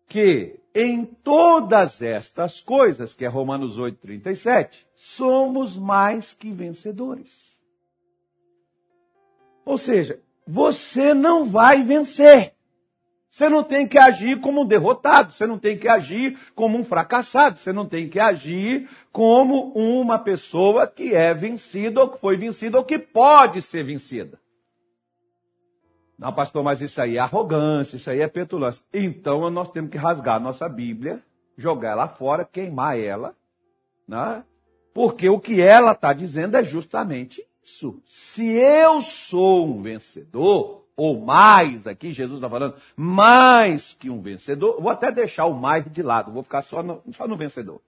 que 0.09 0.59
em 0.75 1.04
todas 1.04 2.00
estas 2.00 2.61
coisas, 2.61 3.12
que 3.12 3.25
é 3.25 3.28
Romanos 3.28 3.78
8, 3.78 3.99
37, 3.99 4.87
somos 4.95 5.76
mais 5.76 6.33
que 6.33 6.50
vencedores. 6.50 7.51
Ou 9.64 9.78
seja, 9.78 10.21
você 10.47 11.14
não 11.14 11.45
vai 11.45 11.83
vencer. 11.83 12.54
Você 13.31 13.49
não 13.49 13.64
tem 13.64 13.88
que 13.88 13.97
agir 13.97 14.40
como 14.40 14.61
um 14.61 14.66
derrotado, 14.66 15.33
você 15.33 15.47
não 15.47 15.59
tem 15.59 15.78
que 15.78 15.88
agir 15.88 16.38
como 16.54 16.76
um 16.76 16.85
fracassado, 16.85 17.59
você 17.59 17.73
não 17.73 17.87
tem 17.87 18.07
que 18.07 18.21
agir 18.21 18.90
como 19.11 19.73
uma 19.73 20.19
pessoa 20.19 20.87
que 20.87 21.14
é 21.14 21.33
vencida 21.33 22.02
ou 22.02 22.11
que 22.11 22.21
foi 22.21 22.37
vencida 22.37 22.76
ou 22.76 22.85
que 22.85 22.99
pode 22.99 23.62
ser 23.62 23.85
vencida. 23.85 24.38
Não, 26.19 26.31
pastor, 26.31 26.62
mas 26.62 26.83
isso 26.83 27.00
aí 27.00 27.16
é 27.16 27.21
arrogância, 27.21 27.97
isso 27.97 28.11
aí 28.11 28.21
é 28.21 28.28
petulância. 28.28 28.85
Então 28.92 29.49
nós 29.49 29.71
temos 29.71 29.90
que 29.90 29.97
rasgar 29.97 30.37
a 30.37 30.40
nossa 30.40 30.69
Bíblia, 30.69 31.23
jogar 31.57 31.92
ela 31.92 32.09
fora, 32.09 32.45
queimar 32.45 32.99
ela, 32.99 33.35
né? 34.07 34.45
porque 34.92 35.28
o 35.31 35.40
que 35.40 35.61
ela 35.61 35.92
está 35.92 36.12
dizendo 36.12 36.57
é 36.57 36.62
justamente. 36.62 37.42
Se 37.62 38.45
eu 38.45 39.00
sou 39.00 39.66
um 39.66 39.83
vencedor, 39.83 40.85
ou 40.97 41.21
mais, 41.21 41.87
aqui 41.87 42.12
Jesus 42.12 42.38
está 42.38 42.50
falando, 42.50 42.76
mais 42.97 43.95
que 43.95 44.11
um 44.11 44.21
vencedor, 44.21 44.81
vou 44.81 44.90
até 44.90 45.11
deixar 45.11 45.47
o 45.47 45.54
mais 45.54 45.85
de 45.90 46.02
lado, 46.02 46.33
vou 46.33 46.42
ficar 46.42 46.62
só 46.62 46.83
no, 46.83 47.02
só 47.12 47.26
no 47.26 47.37
vencedor. 47.37 47.81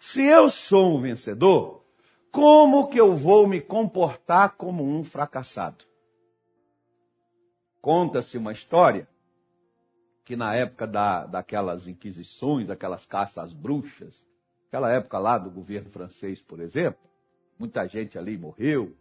Se 0.00 0.22
eu 0.22 0.48
sou 0.48 0.96
um 0.96 1.00
vencedor, 1.00 1.84
como 2.30 2.88
que 2.88 3.00
eu 3.00 3.14
vou 3.14 3.46
me 3.46 3.60
comportar 3.60 4.56
como 4.56 4.84
um 4.84 5.04
fracassado? 5.04 5.84
Conta-se 7.80 8.36
uma 8.36 8.52
história 8.52 9.08
que 10.24 10.36
na 10.36 10.54
época 10.54 10.86
da, 10.86 11.26
daquelas 11.26 11.88
inquisições, 11.88 12.66
daquelas 12.66 13.06
caças 13.06 13.38
às 13.38 13.52
bruxas, 13.52 14.26
aquela 14.68 14.92
época 14.92 15.18
lá 15.18 15.38
do 15.38 15.50
governo 15.50 15.90
francês, 15.90 16.40
por 16.40 16.60
exemplo, 16.60 17.00
muita 17.58 17.86
gente 17.88 18.18
ali 18.18 18.38
morreu, 18.38 18.94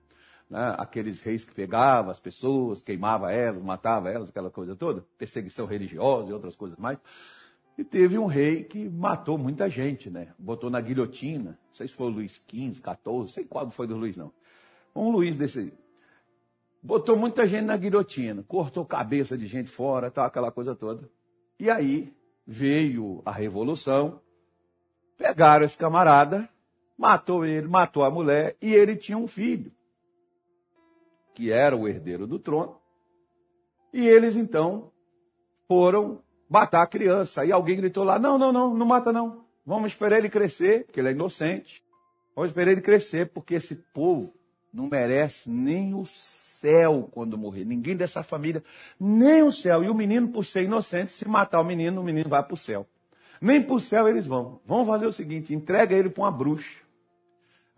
né? 0.49 0.75
aqueles 0.77 1.21
reis 1.21 1.45
que 1.45 1.53
pegavam 1.53 2.09
as 2.09 2.19
pessoas, 2.19 2.81
queimava 2.81 3.31
elas, 3.31 3.61
matava 3.61 4.09
elas, 4.09 4.29
aquela 4.29 4.49
coisa 4.49 4.75
toda, 4.75 5.05
perseguição 5.17 5.65
religiosa 5.65 6.29
e 6.29 6.33
outras 6.33 6.55
coisas 6.55 6.77
mais. 6.77 6.97
E 7.77 7.83
teve 7.83 8.17
um 8.17 8.25
rei 8.25 8.63
que 8.63 8.89
matou 8.89 9.37
muita 9.37 9.69
gente, 9.69 10.09
né? 10.09 10.33
Botou 10.37 10.69
na 10.69 10.81
guilhotina. 10.81 11.51
Não 11.51 11.75
sei 11.75 11.87
se 11.87 11.93
foi 11.93 12.07
o 12.07 12.09
Luís 12.09 12.41
XV, 12.49 12.73
XIV, 12.73 13.27
sei 13.27 13.45
qual 13.45 13.69
foi 13.71 13.87
do 13.87 13.95
Luís, 13.95 14.17
não. 14.17 14.33
Um 14.93 15.11
Luís 15.11 15.35
desse, 15.35 15.71
botou 16.83 17.15
muita 17.15 17.47
gente 17.47 17.63
na 17.63 17.77
guilhotina, 17.77 18.43
cortou 18.43 18.85
cabeça 18.85 19.37
de 19.37 19.45
gente 19.45 19.69
fora, 19.69 20.11
tal, 20.11 20.25
aquela 20.25 20.51
coisa 20.51 20.75
toda. 20.75 21.09
E 21.57 21.69
aí 21.69 22.13
veio 22.45 23.21
a 23.25 23.31
revolução, 23.31 24.19
pegaram 25.17 25.63
esse 25.63 25.77
camarada, 25.77 26.49
matou 26.97 27.45
ele, 27.45 27.67
matou 27.67 28.03
a 28.03 28.11
mulher, 28.11 28.57
e 28.61 28.73
ele 28.73 28.95
tinha 28.95 29.17
um 29.17 29.27
filho, 29.27 29.71
que 31.39 31.53
era 31.53 31.73
o 31.73 31.87
herdeiro 31.87 32.27
do 32.27 32.37
trono. 32.37 32.75
E 33.93 34.05
eles 34.05 34.35
então 34.35 34.91
foram 35.69 36.21
matar 36.49 36.81
a 36.81 36.87
criança. 36.87 37.45
E 37.45 37.51
alguém 37.53 37.77
gritou 37.77 38.03
lá: 38.03 38.19
Não, 38.19 38.37
não, 38.37 38.51
não, 38.51 38.75
não 38.75 38.85
mata 38.85 39.13
não. 39.13 39.45
Vamos 39.65 39.93
esperar 39.93 40.17
ele 40.17 40.29
crescer, 40.29 40.83
porque 40.83 40.99
ele 40.99 41.07
é 41.07 41.11
inocente. 41.11 41.81
Vamos 42.35 42.51
esperar 42.51 42.73
ele 42.73 42.81
crescer, 42.81 43.29
porque 43.29 43.53
esse 43.53 43.73
povo 43.93 44.33
não 44.73 44.89
merece 44.89 45.49
nem 45.49 45.93
o 45.93 46.05
céu 46.05 47.07
quando 47.09 47.37
morrer. 47.37 47.63
Ninguém 47.63 47.95
dessa 47.95 48.21
família, 48.21 48.61
nem 48.99 49.41
o 49.41 49.51
céu. 49.51 49.81
E 49.81 49.89
o 49.89 49.93
menino, 49.93 50.27
por 50.27 50.43
ser 50.43 50.63
inocente, 50.63 51.13
se 51.13 51.25
matar 51.25 51.61
o 51.61 51.65
menino, 51.65 52.01
o 52.01 52.03
menino 52.03 52.29
vai 52.29 52.43
para 52.43 52.53
o 52.53 52.57
céu. 52.57 52.85
Nem 53.39 53.63
para 53.63 53.75
o 53.75 53.79
céu 53.79 54.09
eles 54.09 54.25
vão. 54.27 54.59
Vão 54.65 54.85
fazer 54.85 55.05
o 55.05 55.11
seguinte: 55.13 55.53
entrega 55.53 55.95
ele 55.95 56.09
para 56.09 56.23
uma 56.23 56.31
bruxa. 56.31 56.88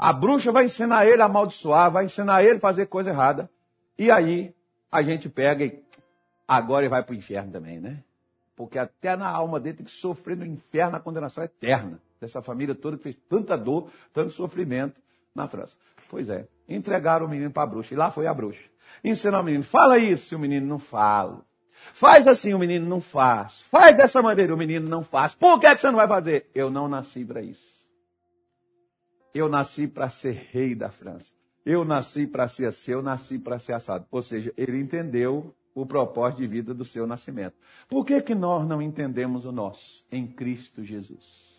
A 0.02 0.12
bruxa 0.12 0.52
vai 0.52 0.66
ensinar 0.66 1.06
ele 1.06 1.22
a 1.22 1.26
amaldiçoar, 1.26 1.92
vai 1.92 2.06
ensinar 2.06 2.44
ele 2.44 2.58
a 2.58 2.60
fazer 2.60 2.88
coisa 2.88 3.12
errada. 3.12 3.48
E 4.00 4.10
aí 4.10 4.52
a 4.92 5.04
gente 5.04 5.30
pega 5.30 5.64
e 5.64 5.80
agora 6.48 6.82
ele 6.82 6.90
vai 6.90 7.04
para 7.04 7.14
o 7.14 7.16
inferno 7.16 7.52
também, 7.52 7.80
né? 7.80 8.04
Porque 8.56 8.80
até 8.80 9.16
na 9.16 9.30
alma 9.30 9.60
dele 9.60 9.78
tem 9.78 9.86
que 9.86 9.92
sofrer 9.92 10.36
no 10.36 10.44
inferno 10.44 10.98
a 10.98 11.00
condenação 11.00 11.44
eterna. 11.44 12.00
Dessa 12.20 12.42
família 12.42 12.74
toda 12.74 12.98
que 12.98 13.04
fez 13.04 13.16
tanta 13.30 13.56
dor, 13.56 13.92
tanto 14.12 14.32
sofrimento 14.32 15.00
na 15.36 15.48
França. 15.48 15.76
Pois 16.10 16.28
é, 16.30 16.48
entregaram 16.68 17.28
o 17.28 17.30
menino 17.30 17.52
para 17.52 17.62
a 17.62 17.68
bruxa. 17.68 17.94
E 17.94 17.98
lá 17.98 18.10
foi 18.10 18.26
a 18.26 18.34
bruxa. 18.34 18.64
Ensinar 19.04 19.42
o 19.42 19.44
menino, 19.44 19.64
fala 19.64 20.00
isso, 20.00 20.34
e 20.34 20.36
o 20.36 20.40
menino 20.40 20.66
não 20.66 20.80
fala. 20.80 21.46
Faz 21.94 22.26
assim, 22.26 22.56
o 22.56 22.60
menino 22.60 22.90
não 22.90 23.02
faz. 23.02 23.62
Faz 23.70 23.96
dessa 23.96 24.20
maneira, 24.20 24.52
o 24.52 24.58
menino 24.58 24.90
não 24.90 25.04
faz. 25.04 25.36
Por 25.36 25.60
que, 25.60 25.68
é 25.68 25.76
que 25.76 25.82
você 25.82 25.92
não 25.92 25.98
vai 25.98 26.08
fazer? 26.08 26.50
Eu 26.56 26.72
não 26.72 26.88
nasci 26.88 27.24
para 27.24 27.44
isso. 27.44 27.71
Eu 29.34 29.48
nasci 29.48 29.88
para 29.88 30.10
ser 30.10 30.48
rei 30.52 30.76
da 30.76 30.90
França. 30.90 31.32
Eu 31.66 31.86
nasci 31.86 32.26
para 32.26 32.48
ser 32.48 32.66
assim, 32.66 32.92
eu 32.92 33.02
nasci 33.02 33.38
para 33.38 33.60
ser 33.60 33.74
assado. 33.74 34.06
Ou 34.12 34.22
seja, 34.22 34.54
ele 34.58 34.80
entendeu 34.80 35.54
o 35.74 35.86
propósito 35.86 36.40
de 36.40 36.48
vida 36.48 36.74
do 36.74 36.84
seu 36.84 37.08
nascimento. 37.08 37.56
Por 37.88 38.06
que, 38.06 38.22
que 38.22 38.36
nós 38.36 38.68
não 38.68 38.82
entendemos 38.82 39.46
o 39.46 39.52
nosso? 39.52 40.04
Em 40.12 40.28
Cristo 40.28 40.84
Jesus. 40.84 41.52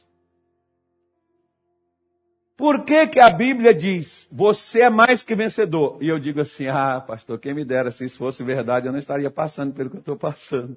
Por 2.56 2.84
que, 2.84 3.08
que 3.08 3.18
a 3.18 3.30
Bíblia 3.30 3.74
diz, 3.74 4.28
você 4.30 4.82
é 4.82 4.90
mais 4.90 5.22
que 5.22 5.34
vencedor? 5.34 5.98
E 6.00 6.08
eu 6.08 6.18
digo 6.18 6.40
assim, 6.40 6.66
ah, 6.66 7.00
pastor, 7.00 7.38
quem 7.38 7.54
me 7.54 7.64
dera, 7.64 7.90
se 7.90 8.04
isso 8.04 8.18
fosse 8.18 8.44
verdade, 8.44 8.86
eu 8.86 8.92
não 8.92 8.98
estaria 8.98 9.30
passando 9.30 9.72
pelo 9.72 9.90
que 9.90 9.96
eu 9.96 10.00
estou 10.00 10.16
passando. 10.16 10.76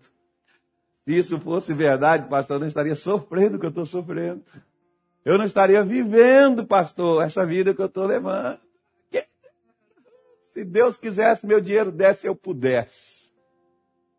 Se 1.04 1.16
isso 1.16 1.40
fosse 1.40 1.74
verdade, 1.74 2.28
pastor, 2.28 2.56
eu 2.56 2.62
não 2.62 2.68
estaria 2.68 2.96
sofrendo 2.96 3.58
o 3.58 3.60
que 3.60 3.66
eu 3.66 3.70
estou 3.70 3.86
sofrendo. 3.86 4.44
Eu 5.26 5.40
não 5.40 5.46
estaria 5.46 5.84
vivendo, 5.84 6.66
pastor, 6.68 7.24
essa 7.24 7.44
vida 7.44 7.74
que 7.74 7.82
eu 7.82 7.88
estou 7.88 8.06
levando. 8.06 8.60
Se 10.56 10.64
Deus 10.64 10.96
quisesse, 10.96 11.46
meu 11.46 11.60
dinheiro 11.60 11.92
desse, 11.92 12.26
eu 12.26 12.34
pudesse. 12.34 13.30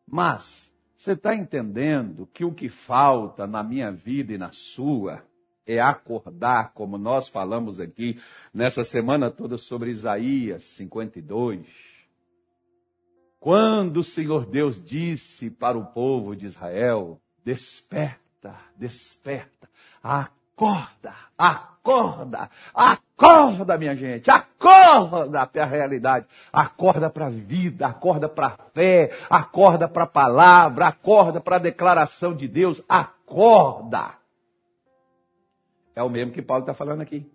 Mas, 0.07 0.71
você 0.95 1.13
está 1.13 1.35
entendendo 1.35 2.27
que 2.27 2.45
o 2.45 2.53
que 2.53 2.69
falta 2.69 3.47
na 3.47 3.63
minha 3.63 3.91
vida 3.91 4.35
e 4.35 4.39
na 4.39 4.53
sua 4.53 5.25
é 5.67 5.81
acordar, 5.81 6.75
como 6.75 6.99
nós 6.99 7.27
falamos 7.27 7.81
aqui 7.81 8.21
nessa 8.53 8.85
semana 8.85 9.31
toda 9.31 9.57
sobre 9.57 9.91
Isaías 9.91 10.63
52. 10.63 11.67
Quando 13.41 13.99
o 13.99 14.05
Senhor 14.05 14.45
Deus 14.45 14.85
disse 14.85 15.49
para 15.49 15.79
o 15.79 15.87
povo 15.87 16.37
de 16.37 16.45
Israel: 16.45 17.19
desperta, 17.43 18.55
desperta, 18.77 19.71
acorda, 20.57 21.15
acorda, 21.37 22.51
acorda, 22.75 23.79
minha 23.79 23.95
gente, 23.95 24.31
acorda 24.31 25.47
para 25.47 25.63
a 25.63 25.67
realidade, 25.67 26.27
acorda 26.51 27.11
para 27.11 27.27
a 27.27 27.31
vida, 27.31 27.87
acorda 27.87 28.27
para 28.27 28.47
a 28.47 28.57
fé, 28.73 29.11
acorda 29.29 29.87
para 29.87 30.05
a 30.05 30.07
palavra, 30.07 30.89
acorda 30.89 31.41
para 31.41 31.57
a 31.57 31.61
declaração 31.61 32.35
de 32.35 32.49
Deus, 32.49 32.83
acorda. 32.89 34.15
É 35.95 36.03
o 36.03 36.09
mesmo 36.09 36.33
que 36.33 36.43
Paulo 36.43 36.63
está 36.63 36.73
falando 36.73 37.03
aqui. 37.03 37.31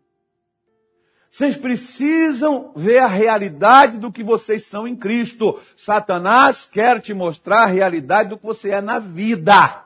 Vocês 1.30 1.56
precisam 1.56 2.74
ver 2.76 3.00
a 3.00 3.08
realidade 3.08 3.98
do 3.98 4.12
que 4.12 4.24
vocês 4.24 4.66
são 4.66 4.88
em 4.88 4.96
Cristo. 4.96 5.62
Satanás 5.78 6.66
quer 6.66 7.00
te 7.00 7.14
mostrar 7.14 7.64
a 7.64 7.68
realidade 7.68 8.30
do 8.30 8.38
que 8.38 8.46
você 8.46 8.72
é 8.72 8.82
na 8.82 9.00
vida. 9.00 9.86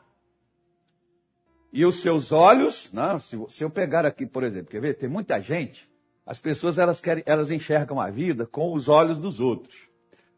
E 1.75 1.85
os 1.85 1.99
seus 1.99 2.31
olhos, 2.31 2.89
não, 2.93 3.19
se, 3.19 3.37
se 3.49 3.61
eu 3.61 3.69
pegar 3.69 4.05
aqui, 4.05 4.25
por 4.25 4.45
exemplo, 4.45 4.67
quer 4.67 4.79
ver? 4.79 4.93
Tem 4.93 5.09
muita 5.09 5.41
gente, 5.41 5.85
as 6.25 6.39
pessoas 6.39 6.77
elas 6.77 7.01
querem, 7.01 7.21
elas 7.25 7.51
enxergam 7.51 7.99
a 7.99 8.09
vida 8.09 8.45
com 8.45 8.71
os 8.71 8.87
olhos 8.87 9.17
dos 9.17 9.41
outros. 9.41 9.75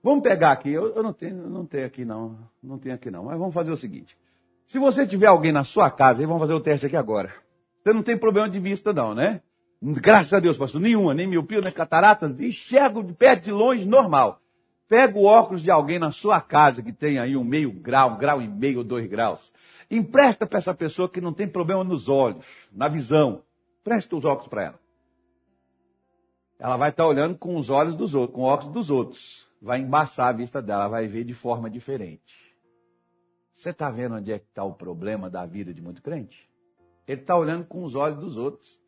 Vamos 0.02 0.24
pegar 0.24 0.52
aqui, 0.52 0.72
eu, 0.72 0.96
eu 0.96 1.04
não 1.04 1.14
tenho, 1.14 1.48
não 1.48 1.64
tenho 1.64 1.86
aqui 1.86 2.04
não, 2.04 2.40
não 2.62 2.80
tenho 2.80 2.96
aqui 2.96 3.12
não, 3.12 3.26
mas 3.26 3.38
vamos 3.38 3.54
fazer 3.54 3.72
o 3.72 3.78
seguinte. 3.78 4.18
Se 4.66 4.80
você 4.80 5.06
tiver 5.06 5.28
alguém 5.28 5.52
na 5.52 5.64
sua 5.64 5.92
casa, 5.92 6.24
e 6.24 6.26
vamos 6.26 6.42
fazer 6.42 6.54
o 6.54 6.60
teste 6.60 6.88
aqui 6.88 6.98
agora. 6.98 7.32
Você 7.84 7.94
não 7.94 8.02
tem 8.02 8.18
problema 8.18 8.50
de 8.50 8.60
vista 8.60 8.92
não, 8.92 9.14
né? 9.14 9.44
Graças 9.80 10.34
a 10.34 10.40
Deus, 10.40 10.58
pastor, 10.58 10.82
nenhuma, 10.82 11.14
nem 11.14 11.28
miopia, 11.28 11.62
nem 11.62 11.72
catarata, 11.72 12.36
enxergo 12.40 13.04
de 13.04 13.14
perto, 13.14 13.44
de 13.44 13.52
longe, 13.52 13.86
normal. 13.86 14.42
Pega 14.88 15.18
o 15.18 15.26
óculos 15.26 15.62
de 15.62 15.70
alguém 15.70 16.00
na 16.00 16.12
sua 16.12 16.40
casa 16.40 16.82
que 16.82 16.94
tem 16.94 17.20
aí 17.20 17.36
um 17.36 17.44
meio 17.44 17.72
grau, 17.72 18.14
um 18.14 18.18
grau 18.18 18.42
e 18.42 18.48
meio, 18.48 18.84
dois 18.84 19.06
graus. 19.08 19.52
Empresta 19.92 20.46
para 20.46 20.58
essa 20.58 20.74
pessoa 20.74 21.10
que 21.10 21.20
não 21.20 21.34
tem 21.34 21.48
problema 21.48 21.84
nos 21.84 22.08
olhos, 22.08 22.46
na 22.72 22.88
visão. 22.88 23.44
Presta 23.84 24.16
os 24.16 24.26
óculos 24.26 24.48
para 24.50 24.64
ela. 24.64 24.80
Ela 26.60 26.78
vai 26.78 26.90
estar 26.90 27.04
tá 27.04 27.10
olhando 27.10 27.38
com 27.38 27.56
os 27.56 27.70
olhos 27.70 27.96
dos 27.96 28.16
outros, 28.16 28.36
com 28.36 28.44
óculos 28.44 28.74
dos 28.74 28.90
outros. 28.90 29.48
Vai 29.62 29.80
embaçar 29.80 30.30
a 30.30 30.32
vista 30.32 30.62
dela, 30.62 30.88
vai 30.88 31.08
ver 31.08 31.24
de 31.24 31.34
forma 31.34 31.70
diferente. 31.70 32.56
Você 33.54 33.72
está 33.72 33.90
vendo 33.90 34.16
onde 34.16 34.32
é 34.32 34.40
que 34.40 34.46
está 34.46 34.64
o 34.64 34.74
problema 34.74 35.30
da 35.30 35.46
vida 35.46 35.74
de 35.74 35.82
muito 35.82 36.02
crente? 36.02 36.48
Ele 37.08 37.22
está 37.22 37.36
olhando 37.36 37.66
com 37.66 37.84
os 37.84 37.96
olhos 37.96 38.20
dos 38.20 38.38
outros. 38.38 38.80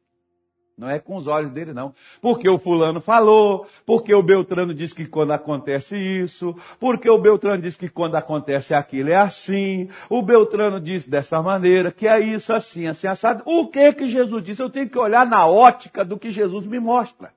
Não 0.80 0.90
é 0.90 0.98
com 0.98 1.18
os 1.18 1.28
olhos 1.28 1.52
dele, 1.52 1.74
não. 1.74 1.94
Porque 2.22 2.48
o 2.50 2.58
fulano 2.58 3.02
falou, 3.02 3.68
porque 3.86 4.16
o 4.16 4.24
Beltrano 4.24 4.74
disse 4.74 4.96
que 4.96 5.06
quando 5.06 5.32
acontece 5.32 5.98
isso, 5.98 6.56
porque 6.80 7.10
o 7.10 7.18
Beltrano 7.18 7.62
disse 7.62 7.78
que 7.78 7.90
quando 7.90 8.16
acontece 8.16 8.74
aquilo 8.74 9.10
é 9.10 9.18
assim, 9.18 9.90
o 10.10 10.22
Beltrano 10.22 10.80
disse 10.80 11.10
dessa 11.10 11.42
maneira, 11.42 11.92
que 11.92 12.08
é 12.08 12.22
isso, 12.22 12.54
assim, 12.54 12.88
assim, 12.88 13.08
assado. 13.08 13.44
O 13.46 13.68
que 13.68 13.92
que 13.92 14.08
Jesus 14.08 14.42
disse? 14.42 14.62
Eu 14.62 14.70
tenho 14.70 14.90
que 14.90 14.98
olhar 14.98 15.26
na 15.26 15.46
ótica 15.46 16.06
do 16.06 16.18
que 16.18 16.32
Jesus 16.32 16.66
me 16.66 16.80
mostra. 16.80 17.34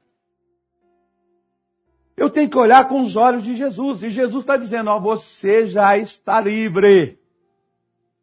Eu 2.17 2.31
tenho 2.31 2.49
que 2.49 2.57
olhar 2.57 2.87
com 2.87 3.03
os 3.03 3.17
olhos 3.17 3.43
de 3.43 3.57
Jesus. 3.57 4.05
E 4.05 4.11
Jesus 4.11 4.45
está 4.45 4.57
dizendo, 4.57 4.89
ó, 4.89 5.01
você 5.01 5.67
já 5.67 5.99
está 5.99 6.41
livre. 6.41 7.19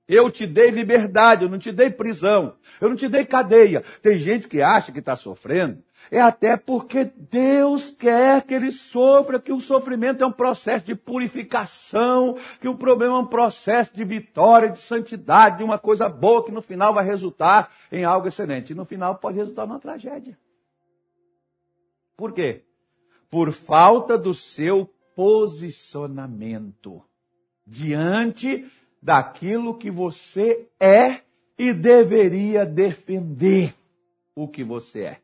Eu 0.09 0.31
te 0.31 0.47
dei 0.47 0.71
liberdade, 0.71 1.43
eu 1.43 1.49
não 1.49 1.59
te 1.59 1.71
dei 1.71 1.91
prisão, 1.91 2.55
eu 2.81 2.89
não 2.89 2.95
te 2.95 3.07
dei 3.07 3.23
cadeia. 3.23 3.83
Tem 4.01 4.17
gente 4.17 4.47
que 4.47 4.59
acha 4.59 4.91
que 4.91 4.97
está 4.97 5.15
sofrendo, 5.15 5.83
é 6.11 6.19
até 6.19 6.57
porque 6.57 7.05
Deus 7.05 7.91
quer 7.91 8.41
que 8.41 8.55
ele 8.55 8.71
sofra, 8.71 9.39
que 9.39 9.53
o 9.53 9.59
sofrimento 9.59 10.23
é 10.23 10.27
um 10.27 10.31
processo 10.31 10.85
de 10.85 10.95
purificação, 10.95 12.35
que 12.59 12.67
o 12.67 12.75
problema 12.75 13.15
é 13.15 13.19
um 13.19 13.25
processo 13.25 13.93
de 13.93 14.03
vitória, 14.03 14.69
de 14.69 14.79
santidade, 14.79 15.59
de 15.59 15.63
uma 15.63 15.77
coisa 15.77 16.09
boa 16.09 16.43
que 16.43 16.51
no 16.51 16.63
final 16.63 16.91
vai 16.91 17.05
resultar 17.05 17.71
em 17.91 18.03
algo 18.03 18.27
excelente. 18.27 18.71
E 18.71 18.75
no 18.75 18.85
final 18.85 19.15
pode 19.15 19.37
resultar 19.37 19.67
numa 19.67 19.79
tragédia. 19.79 20.35
Por 22.17 22.33
quê? 22.33 22.63
Por 23.29 23.51
falta 23.51 24.17
do 24.17 24.33
seu 24.33 24.89
posicionamento 25.15 27.03
diante 27.67 28.65
daquilo 29.01 29.77
que 29.77 29.89
você 29.89 30.67
é 30.79 31.21
e 31.57 31.73
deveria 31.73 32.65
defender 32.65 33.73
o 34.35 34.47
que 34.47 34.63
você 34.63 35.01
é. 35.01 35.17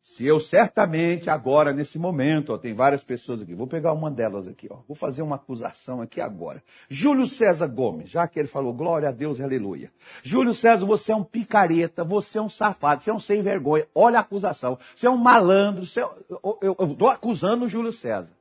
Se 0.00 0.26
eu 0.26 0.40
certamente 0.40 1.30
agora, 1.30 1.72
nesse 1.72 1.96
momento, 1.96 2.52
ó, 2.52 2.58
tem 2.58 2.74
várias 2.74 3.04
pessoas 3.04 3.40
aqui, 3.40 3.54
vou 3.54 3.68
pegar 3.68 3.92
uma 3.92 4.10
delas 4.10 4.48
aqui, 4.48 4.66
ó, 4.68 4.78
vou 4.86 4.96
fazer 4.96 5.22
uma 5.22 5.36
acusação 5.36 6.00
aqui 6.02 6.20
agora. 6.20 6.60
Júlio 6.88 7.28
César 7.28 7.68
Gomes, 7.68 8.10
já 8.10 8.26
que 8.26 8.40
ele 8.40 8.48
falou 8.48 8.74
glória 8.74 9.08
a 9.08 9.12
Deus, 9.12 9.40
aleluia. 9.40 9.92
Júlio 10.20 10.54
César, 10.54 10.84
você 10.84 11.12
é 11.12 11.16
um 11.16 11.22
picareta, 11.22 12.02
você 12.02 12.38
é 12.38 12.42
um 12.42 12.48
safado, 12.48 13.00
você 13.00 13.10
é 13.10 13.14
um 13.14 13.20
sem 13.20 13.42
vergonha, 13.42 13.86
olha 13.94 14.18
a 14.18 14.22
acusação, 14.22 14.76
você 14.94 15.06
é 15.06 15.10
um 15.10 15.16
malandro, 15.16 15.84
é... 15.84 16.66
eu 16.66 16.76
estou 16.90 17.08
acusando 17.08 17.66
o 17.66 17.68
Júlio 17.68 17.92
César 17.92 18.32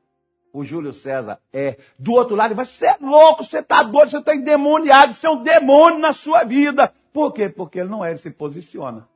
o 0.53 0.63
Júlio 0.63 0.93
César 0.93 1.39
é 1.53 1.77
do 1.97 2.13
outro 2.13 2.35
lado 2.35 2.51
e 2.51 2.55
vai, 2.55 2.65
você 2.65 2.87
é 2.87 2.97
louco, 2.99 3.43
você 3.43 3.59
está 3.59 3.83
doido, 3.83 4.11
você 4.11 4.17
está 4.17 4.35
endemoniado, 4.35 5.13
você 5.13 5.27
é 5.27 5.29
um 5.29 5.41
demônio 5.41 5.99
na 5.99 6.13
sua 6.13 6.43
vida. 6.43 6.93
Por 7.13 7.33
quê? 7.33 7.49
Porque 7.49 7.79
ele 7.79 7.89
não 7.89 8.03
é, 8.03 8.09
ele 8.09 8.17
se 8.17 8.31
posiciona. 8.31 9.07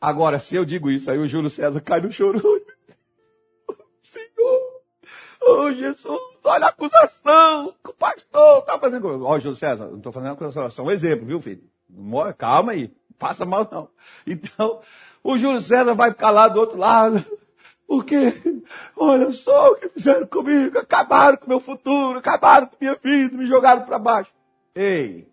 Agora, 0.00 0.38
se 0.38 0.56
eu 0.56 0.64
digo 0.64 0.90
isso, 0.90 1.10
aí 1.10 1.18
o 1.18 1.26
Júlio 1.26 1.50
César 1.50 1.80
cai 1.80 2.00
no 2.00 2.10
choro. 2.10 2.40
Senhor, 4.02 4.82
oh 5.42 5.70
Jesus, 5.72 6.20
olha 6.44 6.66
a 6.66 6.70
acusação, 6.70 7.74
o 7.86 7.92
pastor 7.92 8.60
está 8.60 8.78
fazendo. 8.78 9.24
Ó, 9.24 9.34
oh, 9.34 9.38
Júlio 9.38 9.56
César, 9.56 9.86
não 9.86 9.98
estou 9.98 10.12
fazendo 10.12 10.32
acusação, 10.32 10.70
só 10.70 10.82
um 10.82 10.90
exemplo, 10.90 11.26
viu, 11.26 11.40
filho? 11.40 11.62
Calma 12.38 12.72
aí, 12.72 12.90
passa 13.18 13.44
mal 13.44 13.68
não. 13.70 13.88
Então, 14.26 14.80
o 15.22 15.36
Júlio 15.36 15.60
César 15.60 15.94
vai 15.94 16.10
ficar 16.10 16.30
lá 16.30 16.48
do 16.48 16.58
outro 16.58 16.78
lado. 16.78 17.24
Porque, 17.90 18.62
olha 18.94 19.32
só 19.32 19.72
o 19.72 19.74
que 19.74 19.88
fizeram 19.88 20.24
comigo, 20.24 20.78
acabaram 20.78 21.36
com 21.36 21.46
o 21.46 21.48
meu 21.48 21.58
futuro, 21.58 22.20
acabaram 22.20 22.68
com 22.68 22.76
minha 22.80 22.94
vida, 22.94 23.36
me 23.36 23.46
jogaram 23.46 23.84
para 23.84 23.98
baixo. 23.98 24.32
Ei, 24.72 25.26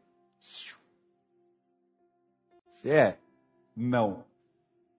você 2.74 2.89
é? 2.89 3.20
Não. 3.76 4.26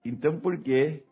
Então 0.05 0.39
por 0.39 0.57
que 0.57 1.03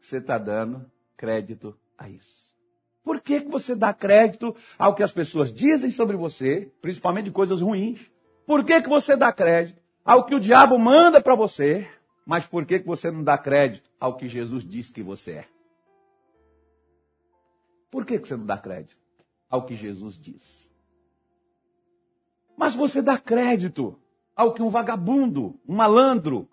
você 0.00 0.18
está 0.18 0.38
dando 0.38 0.88
crédito 1.16 1.76
a 1.98 2.08
isso? 2.08 2.54
Por 3.02 3.20
que, 3.20 3.40
que 3.40 3.48
você 3.48 3.74
dá 3.74 3.92
crédito 3.92 4.54
ao 4.78 4.94
que 4.94 5.02
as 5.02 5.10
pessoas 5.10 5.52
dizem 5.52 5.90
sobre 5.90 6.16
você, 6.16 6.70
principalmente 6.80 7.24
de 7.24 7.32
coisas 7.32 7.60
ruins? 7.60 7.98
Por 8.46 8.64
que, 8.64 8.80
que 8.80 8.88
você 8.88 9.16
dá 9.16 9.32
crédito 9.32 9.82
ao 10.04 10.24
que 10.24 10.36
o 10.36 10.40
diabo 10.40 10.78
manda 10.78 11.20
para 11.20 11.34
você, 11.34 11.90
mas 12.24 12.46
por 12.46 12.64
que, 12.64 12.78
que 12.78 12.86
você 12.86 13.10
não 13.10 13.24
dá 13.24 13.36
crédito 13.36 13.90
ao 13.98 14.16
que 14.16 14.28
Jesus 14.28 14.62
diz 14.64 14.88
que 14.88 15.02
você 15.02 15.32
é? 15.32 15.53
Por 17.94 18.04
que 18.04 18.18
você 18.18 18.36
não 18.36 18.44
dá 18.44 18.58
crédito 18.58 18.98
ao 19.48 19.64
que 19.64 19.76
Jesus 19.76 20.18
diz? 20.18 20.68
Mas 22.56 22.74
você 22.74 23.00
dá 23.00 23.16
crédito 23.16 23.96
ao 24.34 24.52
que 24.52 24.60
um 24.60 24.68
vagabundo, 24.68 25.60
um 25.64 25.76
malandro, 25.76 26.48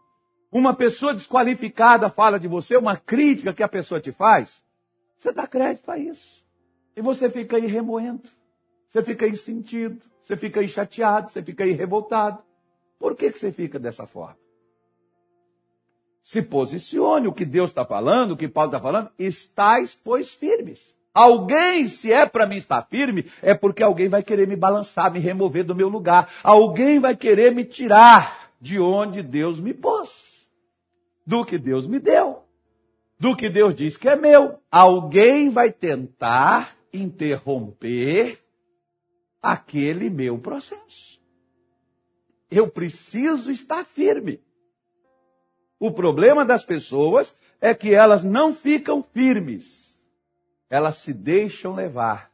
uma 0.52 0.72
pessoa 0.72 1.16
desqualificada 1.16 2.12
fala 2.12 2.40
de 2.40 2.48
você, 2.48 2.78
uma 2.78 2.96
crítica 2.96 3.56
que 3.56 3.64
a 3.64 3.68
pessoa 3.68 4.00
te 4.00 4.12
faz. 4.12 4.64
Você 5.18 5.34
dá 5.34 5.48
crédito 5.48 5.90
a 5.90 5.98
isso. 5.98 6.46
E 6.96 7.02
você 7.02 7.28
fica 7.28 7.58
aí 7.58 7.66
remoendo. 7.66 8.30
Você 8.86 9.02
fica 9.02 9.26
aí 9.26 9.36
sentido. 9.36 10.00
Você 10.22 10.38
fica 10.38 10.60
aí 10.60 10.68
chateado. 10.68 11.32
Você 11.32 11.42
fica 11.42 11.64
aí 11.64 11.72
revoltado. 11.72 12.44
Por 13.00 13.16
que, 13.16 13.32
que 13.32 13.40
você 13.40 13.52
fica 13.52 13.80
dessa 13.80 14.06
forma? 14.06 14.38
Se 16.22 16.40
posicione. 16.40 17.28
O 17.28 17.34
que 17.34 17.46
Deus 17.46 17.72
está 17.72 17.84
falando, 17.84 18.34
o 18.34 18.38
que 18.38 18.48
Paulo 18.48 18.70
está 18.70 18.80
falando, 18.80 19.10
estáis, 19.18 19.96
pois, 19.96 20.36
firmes. 20.36 21.01
Alguém, 21.14 21.90
se 21.90 22.12
é 22.12 22.26
para 22.26 22.48
mim 22.48 22.56
estar 22.56 22.82
firme, 22.84 23.30
é 23.42 23.54
porque 23.54 23.84
alguém 23.84 24.08
vai 24.08 24.24
querer 24.24 24.48
me 24.48 24.56
balançar, 24.56 25.12
me 25.12 25.20
remover 25.20 25.66
do 25.66 25.76
meu 25.76 25.90
lugar. 25.90 26.32
Alguém 26.42 27.00
vai 27.00 27.16
querer 27.18 27.54
me 27.54 27.66
tirar 27.66 28.52
de 28.62 28.80
onde 28.80 29.22
Deus 29.22 29.60
me 29.60 29.74
pôs, 29.74 30.48
do 31.26 31.44
que 31.44 31.58
Deus 31.58 31.86
me 31.86 32.00
deu, 32.00 32.44
do 33.20 33.36
que 33.36 33.50
Deus 33.50 33.76
diz 33.76 33.98
que 33.98 34.08
é 34.08 34.16
meu. 34.16 34.60
Alguém 34.72 35.50
vai 35.50 35.70
tentar 35.70 36.78
interromper 36.94 38.40
aquele 39.42 40.10
meu 40.10 40.38
processo. 40.38 41.20
Eu 42.50 42.70
preciso 42.70 43.52
estar 43.52 43.84
firme. 43.84 44.42
O 45.78 45.92
problema 45.92 46.46
das 46.46 46.64
pessoas 46.64 47.36
é 47.60 47.74
que 47.74 47.94
elas 47.94 48.24
não 48.24 48.54
ficam 48.54 49.04
firmes 49.04 49.91
elas 50.72 50.96
se 50.96 51.14
deixam 51.14 51.76
levar 51.76 52.32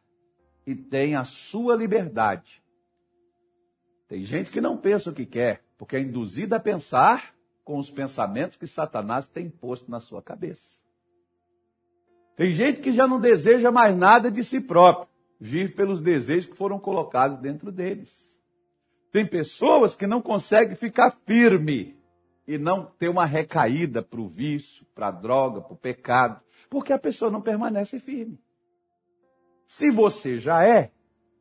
e 0.63 0.75
têm 0.75 1.15
a 1.15 1.23
sua 1.23 1.75
liberdade. 1.75 2.61
Tem 4.07 4.23
gente 4.23 4.51
que 4.51 4.61
não 4.61 4.77
pensa 4.77 5.09
o 5.09 5.13
que 5.13 5.25
quer, 5.25 5.63
porque 5.75 5.95
é 5.95 6.01
induzida 6.01 6.57
a 6.57 6.59
pensar 6.59 7.33
com 7.65 7.79
os 7.79 7.89
pensamentos 7.89 8.55
que 8.55 8.67
Satanás 8.67 9.25
tem 9.25 9.49
posto 9.49 9.89
na 9.89 9.99
sua 9.99 10.21
cabeça. 10.21 10.77
Tem 12.35 12.51
gente 12.51 12.79
que 12.79 12.93
já 12.93 13.07
não 13.07 13.19
deseja 13.19 13.71
mais 13.71 13.97
nada 13.97 14.29
de 14.29 14.43
si 14.43 14.61
próprio, 14.61 15.09
vive 15.39 15.73
pelos 15.73 15.99
desejos 15.99 16.45
que 16.45 16.55
foram 16.55 16.79
colocados 16.79 17.39
dentro 17.39 17.71
deles. 17.71 18.13
Tem 19.11 19.25
pessoas 19.25 19.95
que 19.95 20.05
não 20.05 20.21
conseguem 20.21 20.75
ficar 20.75 21.09
firme 21.25 21.96
e 22.47 22.57
não 22.57 22.85
ter 22.85 23.09
uma 23.09 23.25
recaída 23.25 24.01
para 24.01 24.21
o 24.21 24.27
vício, 24.27 24.85
para 24.95 25.07
a 25.07 25.11
droga, 25.11 25.61
para 25.61 25.73
o 25.73 25.77
pecado. 25.77 26.39
Porque 26.69 26.93
a 26.93 26.99
pessoa 26.99 27.29
não 27.29 27.41
permanece 27.41 27.99
firme. 27.99 28.39
Se 29.67 29.91
você 29.91 30.39
já 30.39 30.63
é, 30.63 30.91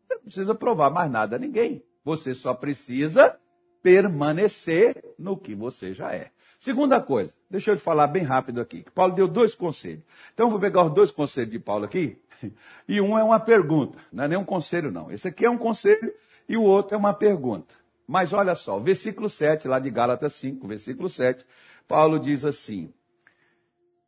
você 0.07 0.14
não 0.14 0.23
precisa 0.23 0.55
provar 0.55 0.90
mais 0.90 1.11
nada 1.11 1.37
a 1.37 1.38
ninguém. 1.38 1.83
Você 2.05 2.35
só 2.35 2.53
precisa 2.55 3.38
permanecer 3.83 5.14
no 5.16 5.37
que 5.37 5.55
você 5.55 5.95
já 5.95 6.12
é. 6.12 6.33
Segunda 6.59 7.01
coisa, 7.01 7.33
deixa 7.49 7.71
eu 7.71 7.77
te 7.77 7.83
falar 7.83 8.09
bem 8.09 8.25
rápido 8.25 8.61
aqui. 8.61 8.85
Paulo 8.95 9.14
deu 9.14 9.29
dois 9.29 9.55
conselhos. 9.55 10.03
Então 10.35 10.47
eu 10.47 10.51
vou 10.51 10.59
pegar 10.59 10.85
os 10.85 10.92
dois 10.92 11.12
conselhos 11.12 11.51
de 11.51 11.59
Paulo 11.59 11.85
aqui, 11.85 12.19
e 12.88 13.01
um 13.01 13.16
é 13.19 13.23
uma 13.23 13.38
pergunta, 13.38 13.99
não 14.12 14.25
é 14.25 14.29
nem 14.29 14.38
um 14.38 14.45
conselho 14.45 14.90
não. 14.90 15.11
Esse 15.11 15.29
aqui 15.29 15.45
é 15.45 15.51
um 15.51 15.59
conselho 15.59 16.12
e 16.49 16.57
o 16.57 16.62
outro 16.62 16.95
é 16.95 16.99
uma 16.99 17.14
pergunta. 17.14 17.75
Mas 18.07 18.33
olha 18.33 18.55
só, 18.55 18.79
versículo 18.79 19.29
7, 19.29 19.66
lá 19.66 19.79
de 19.79 19.90
Gálatas 19.90 20.33
5, 20.35 20.66
versículo 20.66 21.09
7, 21.09 21.45
Paulo 21.88 22.21
diz 22.21 22.45
assim: 22.45 22.92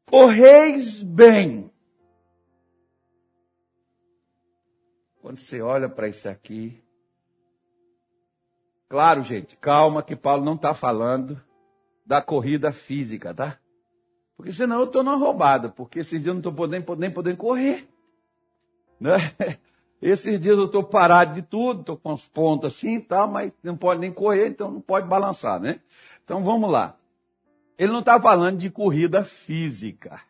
Correis 0.07 1.03
bem. 1.03 1.71
Quando 5.21 5.39
você 5.39 5.61
olha 5.61 5.89
para 5.89 6.09
isso 6.09 6.29
aqui, 6.29 6.83
claro, 8.89 9.23
gente, 9.23 9.57
calma 9.57 10.03
que 10.03 10.15
Paulo 10.15 10.45
não 10.45 10.55
está 10.55 10.73
falando 10.73 11.43
da 12.07 12.23
corrida 12.23 12.71
física, 12.73 13.35
tá? 13.35 13.59
Porque 14.37 14.53
senão 14.53 14.79
eu 14.79 14.85
estou 14.85 15.03
numa 15.03 15.17
roubada, 15.17 15.69
porque 15.69 15.99
esses 15.99 16.23
dias 16.23 16.27
eu 16.27 16.41
não 16.41 16.51
estou 16.51 16.97
nem 16.97 17.11
podendo 17.11 17.37
correr. 17.37 17.89
Né? 19.01 19.19
Esses 20.01 20.39
dias 20.41 20.57
eu 20.57 20.67
estou 20.67 20.85
parado 20.85 21.35
de 21.35 21.43
tudo, 21.43 21.81
estou 21.81 21.97
com 21.97 22.13
as 22.13 22.25
pontas 22.25 22.75
assim 22.75 22.97
e 22.97 23.01
tal, 23.01 23.29
mas 23.29 23.53
não 23.63 23.77
pode 23.77 24.01
nem 24.01 24.13
correr, 24.13 24.49
então 24.49 24.71
não 24.71 24.81
pode 24.81 25.09
balançar, 25.09 25.61
né? 25.61 25.81
Então 26.25 26.41
vamos 26.41 26.71
lá. 26.71 26.97
Ele 27.77 27.93
não 27.93 28.01
está 28.01 28.21
falando 28.21 28.59
de 28.59 28.71
corrida 28.71 29.25
física. 29.25 30.21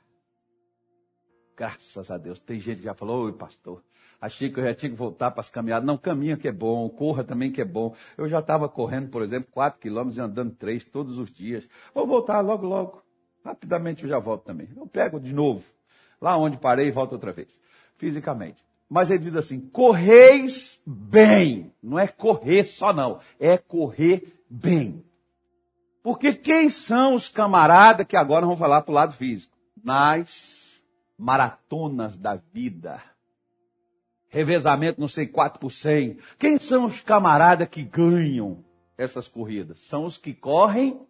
Graças 1.56 2.10
a 2.10 2.16
Deus. 2.16 2.38
Tem 2.38 2.60
gente 2.60 2.78
que 2.78 2.84
já 2.84 2.94
falou, 2.94 3.24
oi 3.24 3.32
pastor, 3.32 3.82
achei 4.20 4.50
que 4.50 4.60
eu 4.60 4.64
já 4.64 4.74
tinha 4.74 4.90
que 4.90 4.96
voltar 4.96 5.30
para 5.30 5.40
as 5.40 5.50
caminhadas. 5.50 5.86
Não, 5.86 5.98
caminha 5.98 6.36
que 6.36 6.46
é 6.46 6.52
bom, 6.52 6.88
corra 6.88 7.24
também 7.24 7.50
que 7.50 7.60
é 7.60 7.64
bom. 7.64 7.94
Eu 8.16 8.28
já 8.28 8.38
estava 8.38 8.68
correndo, 8.68 9.08
por 9.08 9.22
exemplo, 9.22 9.50
4 9.50 9.80
quilômetros 9.80 10.18
e 10.18 10.20
andando 10.20 10.54
3 10.54 10.84
todos 10.84 11.18
os 11.18 11.30
dias. 11.30 11.68
Vou 11.94 12.06
voltar 12.06 12.40
logo, 12.40 12.66
logo. 12.66 13.02
Rapidamente 13.44 14.04
eu 14.04 14.08
já 14.08 14.18
volto 14.18 14.44
também. 14.44 14.68
Eu 14.76 14.86
pego 14.86 15.18
de 15.18 15.32
novo, 15.32 15.64
lá 16.20 16.36
onde 16.36 16.58
parei 16.58 16.90
volto 16.90 17.12
outra 17.12 17.32
vez, 17.32 17.58
fisicamente. 17.96 18.67
Mas 18.88 19.10
ele 19.10 19.18
diz 19.18 19.36
assim: 19.36 19.60
correis 19.60 20.80
bem. 20.86 21.72
Não 21.82 21.98
é 21.98 22.06
correr 22.06 22.64
só, 22.64 22.92
não. 22.92 23.20
É 23.38 23.58
correr 23.58 24.42
bem. 24.48 25.04
Porque 26.02 26.32
quem 26.32 26.70
são 26.70 27.14
os 27.14 27.28
camaradas 27.28 28.06
que 28.06 28.16
agora 28.16 28.46
vão 28.46 28.56
falar 28.56 28.82
para 28.82 28.92
o 28.92 28.94
lado 28.94 29.12
físico? 29.12 29.56
Nas 29.82 30.82
maratonas 31.18 32.16
da 32.16 32.36
vida. 32.36 33.02
Revezamento, 34.30 35.00
não 35.00 35.08
sei, 35.08 35.26
4 35.26 35.58
por 35.58 35.70
100. 35.70 36.18
Quem 36.38 36.58
são 36.58 36.86
os 36.86 37.00
camaradas 37.00 37.68
que 37.68 37.82
ganham 37.82 38.64
essas 38.96 39.26
corridas? 39.28 39.80
São 39.80 40.04
os 40.04 40.16
que 40.16 40.34
correm 40.34 41.06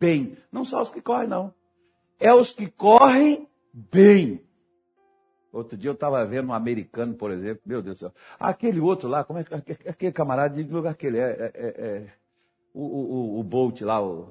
bem. 0.00 0.36
Não 0.50 0.64
só 0.64 0.82
os 0.82 0.90
que 0.90 1.00
correm, 1.00 1.28
não. 1.28 1.54
É 2.18 2.32
os 2.32 2.50
que 2.52 2.66
correm 2.66 3.46
bem. 3.72 4.45
Outro 5.56 5.76
dia 5.76 5.90
eu 5.90 5.94
estava 5.94 6.24
vendo 6.24 6.48
um 6.48 6.52
americano, 6.52 7.14
por 7.14 7.30
exemplo, 7.30 7.62
meu 7.64 7.82
Deus 7.82 7.98
do 7.98 8.00
céu. 8.00 8.12
Aquele 8.38 8.80
outro 8.80 9.08
lá, 9.08 9.24
como 9.24 9.38
é 9.38 9.44
que 9.44 9.54
aquele 9.88 10.12
camarada, 10.12 10.62
de 10.62 10.70
lugar 10.70 10.94
que 10.94 11.06
ele 11.06 11.18
é? 11.18 11.30
é, 11.30 11.52
é, 11.54 11.66
é 11.86 12.06
o, 12.74 12.82
o, 12.82 13.40
o 13.40 13.42
Bolt 13.42 13.80
lá, 13.80 14.02
o 14.02 14.28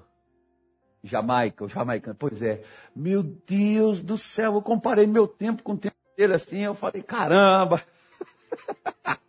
Jamaica, 1.03 1.65
o 1.65 1.69
jamaicano. 1.69 2.15
Pois 2.17 2.41
é. 2.41 2.61
Meu 2.95 3.23
Deus 3.23 4.01
do 4.01 4.17
céu, 4.17 4.53
eu 4.55 4.61
comparei 4.61 5.07
meu 5.07 5.27
tempo 5.27 5.63
com 5.63 5.73
o 5.73 5.77
tempo 5.77 5.95
dele 6.15 6.33
assim, 6.33 6.59
eu 6.59 6.75
falei, 6.75 7.01
caramba. 7.01 7.81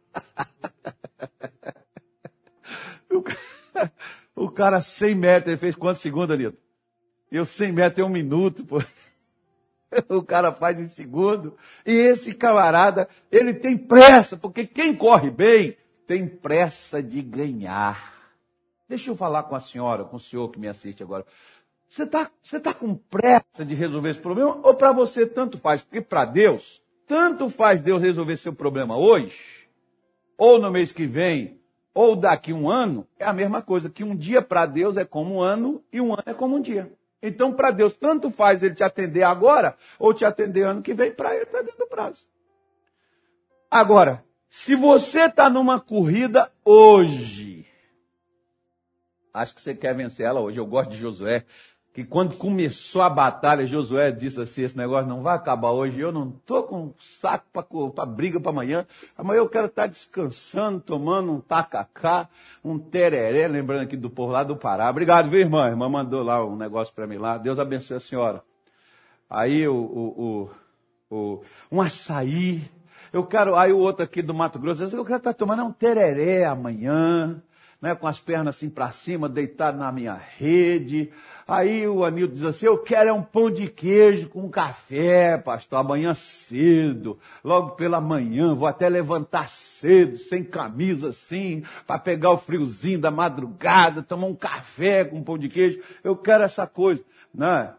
o 4.34 4.50
cara 4.50 4.80
100 4.80 5.14
metros, 5.14 5.48
ele 5.48 5.56
fez 5.56 5.74
quantos 5.74 6.00
segundos, 6.00 6.34
Anitta? 6.34 6.58
Eu 7.30 7.44
100 7.44 7.72
metros 7.72 7.98
em 7.98 8.08
um 8.08 8.12
minuto, 8.12 8.64
pô. 8.64 8.82
o 10.08 10.22
cara 10.22 10.52
faz 10.52 10.78
em 10.80 10.88
segundo. 10.88 11.56
E 11.84 11.92
esse 11.92 12.34
camarada, 12.34 13.08
ele 13.30 13.54
tem 13.54 13.76
pressa, 13.76 14.36
porque 14.36 14.66
quem 14.66 14.94
corre 14.94 15.30
bem 15.30 15.76
tem 16.06 16.26
pressa 16.26 17.02
de 17.02 17.22
ganhar. 17.22 18.14
Deixa 18.88 19.10
eu 19.10 19.16
falar 19.16 19.44
com 19.44 19.56
a 19.56 19.60
senhora, 19.60 20.04
com 20.04 20.16
o 20.16 20.20
senhor 20.20 20.48
que 20.50 20.60
me 20.60 20.68
assiste 20.68 21.02
agora. 21.02 21.24
Você 21.88 22.02
está 22.02 22.30
você 22.42 22.60
tá 22.60 22.74
com 22.74 22.94
pressa 22.94 23.64
de 23.64 23.74
resolver 23.74 24.10
esse 24.10 24.18
problema 24.18 24.60
ou 24.62 24.74
para 24.74 24.92
você 24.92 25.26
tanto 25.26 25.58
faz? 25.58 25.82
Porque 25.82 26.00
para 26.00 26.24
Deus, 26.24 26.82
tanto 27.06 27.48
faz 27.48 27.80
Deus 27.80 28.02
resolver 28.02 28.36
seu 28.36 28.52
problema 28.52 28.96
hoje, 28.96 29.68
ou 30.36 30.60
no 30.60 30.70
mês 30.70 30.92
que 30.92 31.06
vem, 31.06 31.60
ou 31.94 32.14
daqui 32.14 32.52
um 32.52 32.68
ano, 32.68 33.06
é 33.18 33.24
a 33.24 33.32
mesma 33.32 33.62
coisa, 33.62 33.88
que 33.88 34.04
um 34.04 34.14
dia 34.14 34.42
para 34.42 34.66
Deus 34.66 34.96
é 34.96 35.04
como 35.04 35.36
um 35.36 35.40
ano 35.40 35.82
e 35.92 36.00
um 36.00 36.12
ano 36.12 36.24
é 36.26 36.34
como 36.34 36.56
um 36.56 36.60
dia. 36.60 36.92
Então, 37.22 37.52
para 37.52 37.70
Deus, 37.70 37.96
tanto 37.96 38.30
faz 38.30 38.62
ele 38.62 38.74
te 38.74 38.84
atender 38.84 39.22
agora 39.22 39.76
ou 39.98 40.12
te 40.12 40.24
atender 40.24 40.66
ano 40.66 40.82
que 40.82 40.94
vem, 40.94 41.12
para 41.12 41.34
ele 41.34 41.44
está 41.44 41.62
dentro 41.62 41.78
do 41.78 41.86
prazo. 41.86 42.26
Agora, 43.70 44.24
se 44.48 44.74
você 44.74 45.22
está 45.22 45.50
numa 45.50 45.80
corrida 45.80 46.52
hoje, 46.64 47.66
acho 49.32 49.54
que 49.54 49.60
você 49.60 49.74
quer 49.74 49.94
vencer 49.94 50.26
ela 50.26 50.40
hoje. 50.40 50.58
Eu 50.58 50.66
gosto 50.66 50.90
de 50.90 50.96
Josué 50.96 51.44
que 51.96 52.04
quando 52.04 52.36
começou 52.36 53.00
a 53.00 53.08
batalha, 53.08 53.64
Josué 53.64 54.12
disse 54.12 54.38
assim: 54.38 54.60
esse 54.60 54.76
negócio 54.76 55.08
não 55.08 55.22
vai 55.22 55.34
acabar 55.34 55.70
hoje, 55.70 55.98
eu 55.98 56.12
não 56.12 56.28
estou 56.28 56.64
com 56.64 56.92
saco 56.98 57.90
para 57.90 58.04
briga 58.04 58.38
para 58.38 58.50
amanhã. 58.50 58.86
Amanhã 59.16 59.38
eu 59.38 59.48
quero 59.48 59.68
estar 59.68 59.84
tá 59.84 59.88
descansando, 59.88 60.78
tomando 60.78 61.32
um 61.32 61.40
tacacá, 61.40 62.28
um 62.62 62.78
tereré, 62.78 63.48
lembrando 63.48 63.84
aqui 63.84 63.96
do 63.96 64.10
povo 64.10 64.30
lá 64.30 64.44
do 64.44 64.54
Pará. 64.58 64.90
Obrigado, 64.90 65.30
viu, 65.30 65.40
irmã? 65.40 65.64
A 65.64 65.70
irmã 65.70 65.88
mandou 65.88 66.22
lá 66.22 66.44
um 66.44 66.54
negócio 66.54 66.94
para 66.94 67.06
mim 67.06 67.16
lá. 67.16 67.38
Deus 67.38 67.58
abençoe 67.58 67.96
a 67.96 68.00
senhora. 68.00 68.42
Aí 69.30 69.66
o, 69.66 69.74
o, 69.74 70.50
o, 71.10 71.16
o 71.16 71.42
um 71.72 71.80
açaí. 71.80 72.70
Eu 73.10 73.24
quero, 73.24 73.56
aí 73.56 73.72
o 73.72 73.78
outro 73.78 74.04
aqui 74.04 74.20
do 74.20 74.34
Mato 74.34 74.58
Grosso, 74.58 74.82
eu 74.82 74.90
quero 75.02 75.16
estar 75.16 75.32
tá 75.32 75.32
tomando 75.32 75.64
um 75.64 75.72
tereré 75.72 76.44
amanhã 76.44 77.42
né, 77.80 77.94
com 77.94 78.06
as 78.06 78.20
pernas 78.20 78.56
assim 78.56 78.68
para 78.68 78.90
cima, 78.90 79.28
deitado 79.28 79.78
na 79.78 79.92
minha 79.92 80.14
rede. 80.14 81.10
Aí 81.48 81.86
o 81.86 82.04
Anildo 82.04 82.34
diz 82.34 82.42
assim: 82.42 82.66
Eu 82.66 82.78
quero 82.78 83.08
é 83.08 83.12
um 83.12 83.22
pão 83.22 83.48
de 83.48 83.68
queijo 83.68 84.28
com 84.28 84.50
café, 84.50 85.38
pastor, 85.38 85.78
amanhã 85.78 86.12
cedo, 86.12 87.18
logo 87.44 87.72
pela 87.72 88.00
manhã, 88.00 88.52
vou 88.52 88.66
até 88.66 88.88
levantar 88.88 89.48
cedo, 89.48 90.16
sem 90.16 90.42
camisa 90.42 91.10
assim, 91.10 91.62
para 91.86 92.00
pegar 92.00 92.32
o 92.32 92.36
friozinho 92.36 92.98
da 92.98 93.12
madrugada, 93.12 94.02
tomar 94.02 94.26
um 94.26 94.34
café 94.34 95.04
com 95.04 95.22
pão 95.22 95.38
de 95.38 95.48
queijo. 95.48 95.80
Eu 96.02 96.16
quero 96.16 96.42
essa 96.42 96.66
coisa, 96.66 97.04
né? 97.32 97.74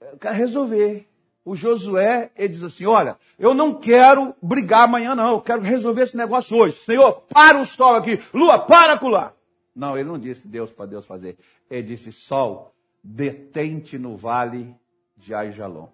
Eu 0.00 0.16
quero 0.16 0.34
resolver 0.34 1.06
o 1.44 1.54
Josué, 1.54 2.30
ele 2.34 2.48
diz 2.48 2.62
assim: 2.62 2.86
Olha, 2.86 3.18
eu 3.38 3.52
não 3.52 3.74
quero 3.74 4.34
brigar 4.40 4.84
amanhã, 4.84 5.14
não, 5.14 5.32
eu 5.32 5.40
quero 5.42 5.60
resolver 5.60 6.00
esse 6.00 6.16
negócio 6.16 6.56
hoje. 6.56 6.78
Senhor, 6.78 7.12
para 7.28 7.60
o 7.60 7.66
sol 7.66 7.94
aqui, 7.94 8.18
lua, 8.32 8.58
para 8.58 8.98
lá. 9.06 9.34
Não, 9.74 9.98
ele 9.98 10.08
não 10.08 10.18
disse 10.18 10.48
Deus 10.48 10.72
para 10.72 10.86
Deus 10.86 11.04
fazer. 11.04 11.36
Ele 11.70 11.82
disse: 11.82 12.10
Sol, 12.10 12.72
detente 13.06 13.98
no 13.98 14.16
vale 14.16 14.74
de 15.16 15.32
Aijalon. 15.32 15.88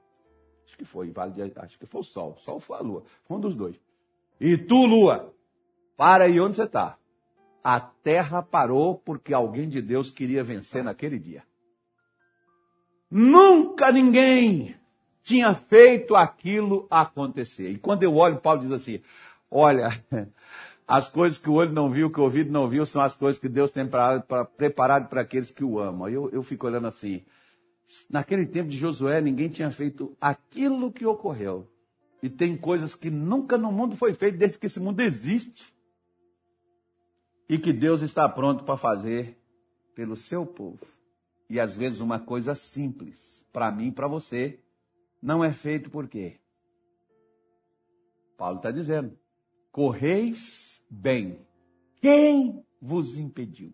Acho 0.67 0.79
que 0.79 0.85
foi, 0.85 1.11
vale 1.11 1.33
de, 1.33 1.53
acho 1.57 1.79
que 1.79 1.87
foi 1.87 2.01
o 2.01 2.05
sol. 2.05 2.33
O 2.33 2.39
sol 2.39 2.59
foi 2.59 2.79
a 2.79 2.81
lua. 2.81 3.05
Foi 3.25 3.37
um 3.37 3.41
dos 3.41 3.55
dois. 3.55 3.79
E 4.41 4.57
tu, 4.57 4.87
lua, 4.87 5.35
para 5.97 6.25
aí 6.25 6.41
onde 6.41 6.57
você 6.57 6.65
está. 6.65 6.97
A 7.63 7.79
terra 7.79 8.43
parou 8.43 8.97
porque 8.97 9.35
alguém 9.35 9.69
de 9.69 9.81
Deus 9.83 10.11
queria 10.11 10.43
vencer 10.43 10.83
naquele 10.83 11.19
dia. 11.19 11.45
Nunca 13.11 13.93
ninguém 13.93 14.75
tinha 15.23 15.55
feito 15.55 16.17
aquilo 16.17 16.87
acontecer. 16.91 17.71
E 17.71 17.79
quando 17.79 18.03
eu 18.03 18.17
olho, 18.17 18.41
Paulo 18.41 18.61
diz 18.61 18.73
assim: 18.73 19.01
olha, 19.51 20.03
as 20.87 21.09
coisas 21.09 21.39
que 21.39 21.49
o 21.49 21.55
olho 21.55 21.73
não 21.73 21.89
viu, 21.89 22.11
que 22.11 22.21
o 22.21 22.25
ouvido 22.25 22.51
não 22.51 22.69
viu, 22.69 22.85
são 22.85 23.03
as 23.03 23.15
coisas 23.15 23.41
que 23.41 23.49
Deus 23.49 23.71
tem 23.71 23.89
preparado 24.57 25.09
para 25.09 25.21
aqueles 25.21 25.51
que 25.51 25.65
o 25.65 25.79
amam. 25.79 26.09
Eu, 26.09 26.29
eu 26.31 26.43
fico 26.43 26.67
olhando 26.67 26.87
assim. 26.87 27.25
Naquele 28.11 28.47
tempo 28.47 28.69
de 28.69 28.77
Josué, 28.77 29.21
ninguém 29.21 29.49
tinha 29.49 29.71
feito 29.71 30.17
aquilo 30.21 30.93
que 30.93 31.07
ocorreu. 31.07 31.69
E 32.23 32.29
tem 32.29 32.57
coisas 32.57 32.95
que 32.95 33.11
nunca 33.11 33.59
no 33.59 33.73
mundo 33.73 33.97
foi 33.97 34.13
feito 34.15 34.39
desde 34.39 34.59
que 34.59 34.67
esse 34.67 34.81
mundo 34.81 35.01
existe. 35.01 35.73
E 37.49 37.59
que 37.59 37.73
Deus 37.73 38.03
está 38.03 38.29
pronto 38.29 38.65
para 38.65 38.77
fazer 38.77 39.39
pelo 39.95 40.17
seu 40.17 40.47
povo. 40.47 40.87
E 41.51 41.61
às 41.61 41.77
vezes 41.77 42.01
uma 42.01 42.19
coisa 42.19 42.55
simples, 42.55 43.45
para 43.53 43.71
mim 43.71 43.89
e 43.89 43.93
para 43.93 44.09
você, 44.09 44.59
não 45.21 45.45
é 45.45 45.53
feito 45.53 45.91
por 45.91 46.09
quê? 46.09 46.39
Paulo 48.39 48.57
está 48.57 48.71
dizendo: 48.71 49.17
correis 49.71 50.72
bem. 50.93 51.39
Quem 52.01 52.63
vos 52.81 53.17
impediu? 53.17 53.73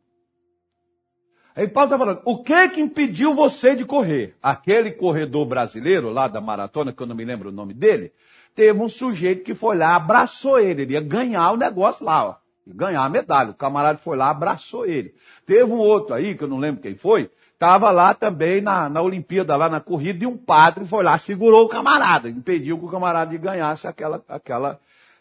Aí 1.56 1.66
Paulo 1.66 1.86
está 1.86 1.98
falando, 1.98 2.22
o 2.24 2.42
que 2.44 2.68
que 2.68 2.80
impediu 2.80 3.34
você 3.34 3.74
de 3.74 3.84
correr? 3.84 4.36
Aquele 4.40 4.92
corredor 4.92 5.44
brasileiro 5.44 6.10
lá 6.10 6.28
da 6.28 6.40
maratona, 6.40 6.92
que 6.92 7.02
eu 7.02 7.06
não 7.06 7.16
me 7.16 7.24
lembro 7.24 7.48
o 7.48 7.52
nome 7.52 7.74
dele, 7.74 8.12
teve 8.54 8.80
um 8.80 8.88
sujeito 8.88 9.42
que 9.42 9.54
foi 9.54 9.76
lá, 9.76 9.96
abraçou 9.96 10.60
ele, 10.60 10.82
ele 10.82 10.92
ia 10.92 11.00
ganhar 11.00 11.50
o 11.50 11.56
negócio 11.56 12.06
lá, 12.06 12.28
ó, 12.28 12.36
ganhar 12.64 13.02
a 13.02 13.08
medalha. 13.08 13.50
O 13.50 13.54
camarada 13.54 13.98
foi 13.98 14.16
lá, 14.16 14.30
abraçou 14.30 14.86
ele. 14.86 15.12
Teve 15.44 15.64
um 15.64 15.78
outro 15.78 16.14
aí, 16.14 16.36
que 16.36 16.44
eu 16.44 16.48
não 16.48 16.58
lembro 16.58 16.80
quem 16.80 16.94
foi, 16.94 17.28
estava 17.52 17.90
lá 17.90 18.14
também 18.14 18.60
na, 18.60 18.88
na 18.88 19.02
Olimpíada, 19.02 19.56
lá 19.56 19.68
na 19.68 19.80
corrida, 19.80 20.22
e 20.22 20.26
um 20.28 20.36
padre 20.36 20.84
foi 20.84 21.02
lá, 21.02 21.18
segurou 21.18 21.64
o 21.64 21.68
camarada, 21.68 22.28
impediu 22.28 22.78
que 22.78 22.84
o 22.84 22.88
camarada 22.88 23.36
ganhasse 23.36 23.88
aquela, 23.88 24.22
aquela, 24.28 24.78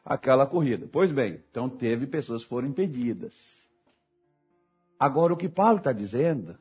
aquela 0.07 0.45
corrida. 0.45 0.87
Pois 0.89 1.11
bem, 1.11 1.43
então 1.51 1.67
teve 1.67 2.07
pessoas 2.07 2.43
que 2.43 2.49
foram 2.49 2.69
impedidas. 2.69 3.35
Agora, 4.97 5.33
o 5.33 5.37
que 5.37 5.49
Paulo 5.49 5.77
está 5.77 5.91
dizendo 5.91 6.57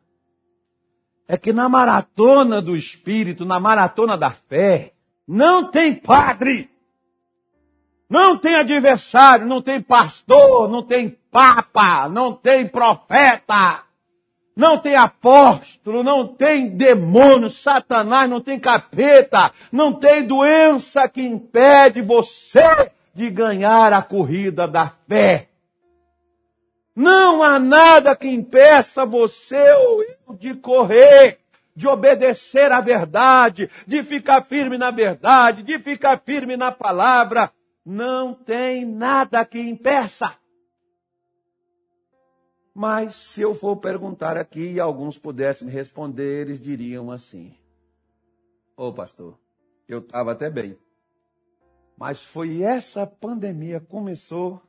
é 1.28 1.38
que 1.38 1.52
na 1.52 1.68
maratona 1.68 2.61
do 2.61 2.76
espírito, 2.76 3.44
na 3.46 3.59
maratona 3.59 4.18
da 4.18 4.30
fé, 4.30 4.92
não 5.26 5.70
tem 5.70 5.94
padre, 5.94 6.68
não 8.11 8.37
tem 8.37 8.56
adversário, 8.56 9.46
não 9.46 9.62
tem 9.62 9.80
pastor, 9.80 10.68
não 10.68 10.82
tem 10.82 11.16
papa, 11.30 12.09
não 12.09 12.35
tem 12.35 12.68
profeta, 12.68 13.82
não 14.56 14.78
tem 14.78 14.96
apóstolo, 14.96 16.02
não 16.02 16.26
tem 16.26 16.68
demônio, 16.68 17.50
satanás, 17.50 18.28
não 18.28 18.40
tem 18.40 18.59
capeta, 18.59 19.52
não 19.72 19.92
tem 19.92 20.26
doença 20.26 21.09
que 21.09 21.22
impede 21.22 22.00
você 22.02 22.92
de 23.16 23.31
ganhar 23.31 23.94
a 23.94 24.02
corrida 24.02 24.68
da 24.68 24.88
fé. 24.88 25.48
Não 26.94 27.42
há 27.42 27.59
nada 27.59 28.14
que 28.14 28.29
impeça 28.29 29.07
você 29.07 29.72
ou 29.72 30.02
eu 30.02 30.35
de 30.35 30.55
correr, 30.55 31.38
de 31.74 31.88
obedecer 31.88 32.70
à 32.70 32.79
verdade, 32.79 33.70
de 33.87 34.02
ficar 34.02 34.44
firme 34.44 34.76
na 34.76 34.90
verdade, 34.90 35.62
de 35.62 35.79
ficar 35.79 36.20
firme 36.20 36.59
na 36.59 36.70
palavra. 36.70 37.50
Não 37.87 38.35
tem 38.35 38.85
nada 38.85 39.46
que 39.46 39.59
impeça. 39.59 40.35
Mas 42.74 43.14
se 43.14 43.40
eu 43.40 43.55
for 43.55 43.76
perguntar 43.76 44.37
aqui 44.37 44.72
e 44.72 44.81
alguns 44.81 45.16
pudessem 45.16 45.70
responder, 45.70 46.42
eles 46.42 46.61
diriam 46.61 47.11
assim: 47.11 47.55
Ô 48.76 48.92
pastor, 48.92 49.38
eu 49.88 50.00
estava 50.00 50.33
até 50.33 50.50
bem. 50.50 50.76
Mas 51.96 52.22
foi 52.22 52.62
essa 52.62 53.06
pandemia 53.06 53.80
começou, 53.80 54.61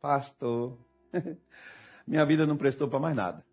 pastor, 0.00 0.78
Minha 2.06 2.24
vida 2.24 2.46
não 2.46 2.56
prestou 2.56 2.88
para 2.88 2.98
mais 2.98 3.16
nada. 3.16 3.44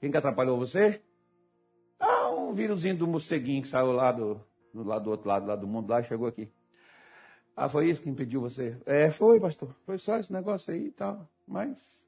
Quem 0.00 0.10
que 0.10 0.16
atrapalhou 0.16 0.58
você? 0.58 1.02
Ah, 1.98 2.30
um 2.30 2.52
vírusinho 2.52 2.96
do 2.96 3.06
morceguinho 3.06 3.62
que 3.62 3.68
saiu 3.68 3.92
lá 3.92 4.12
do, 4.12 4.40
lá 4.74 4.98
do 4.98 5.10
outro 5.10 5.28
lado 5.28 5.46
lá 5.46 5.56
do 5.56 5.66
mundo 5.66 5.90
lá 5.90 6.00
e 6.00 6.04
chegou 6.04 6.26
aqui. 6.28 6.52
Ah, 7.56 7.68
foi 7.68 7.88
isso 7.88 8.02
que 8.02 8.10
impediu 8.10 8.40
você? 8.40 8.76
É, 8.84 9.10
foi, 9.10 9.40
pastor. 9.40 9.74
Foi 9.86 9.98
só 9.98 10.18
esse 10.18 10.32
negócio 10.32 10.72
aí 10.74 10.86
e 10.86 10.90
tal. 10.92 11.28
Mas, 11.46 12.04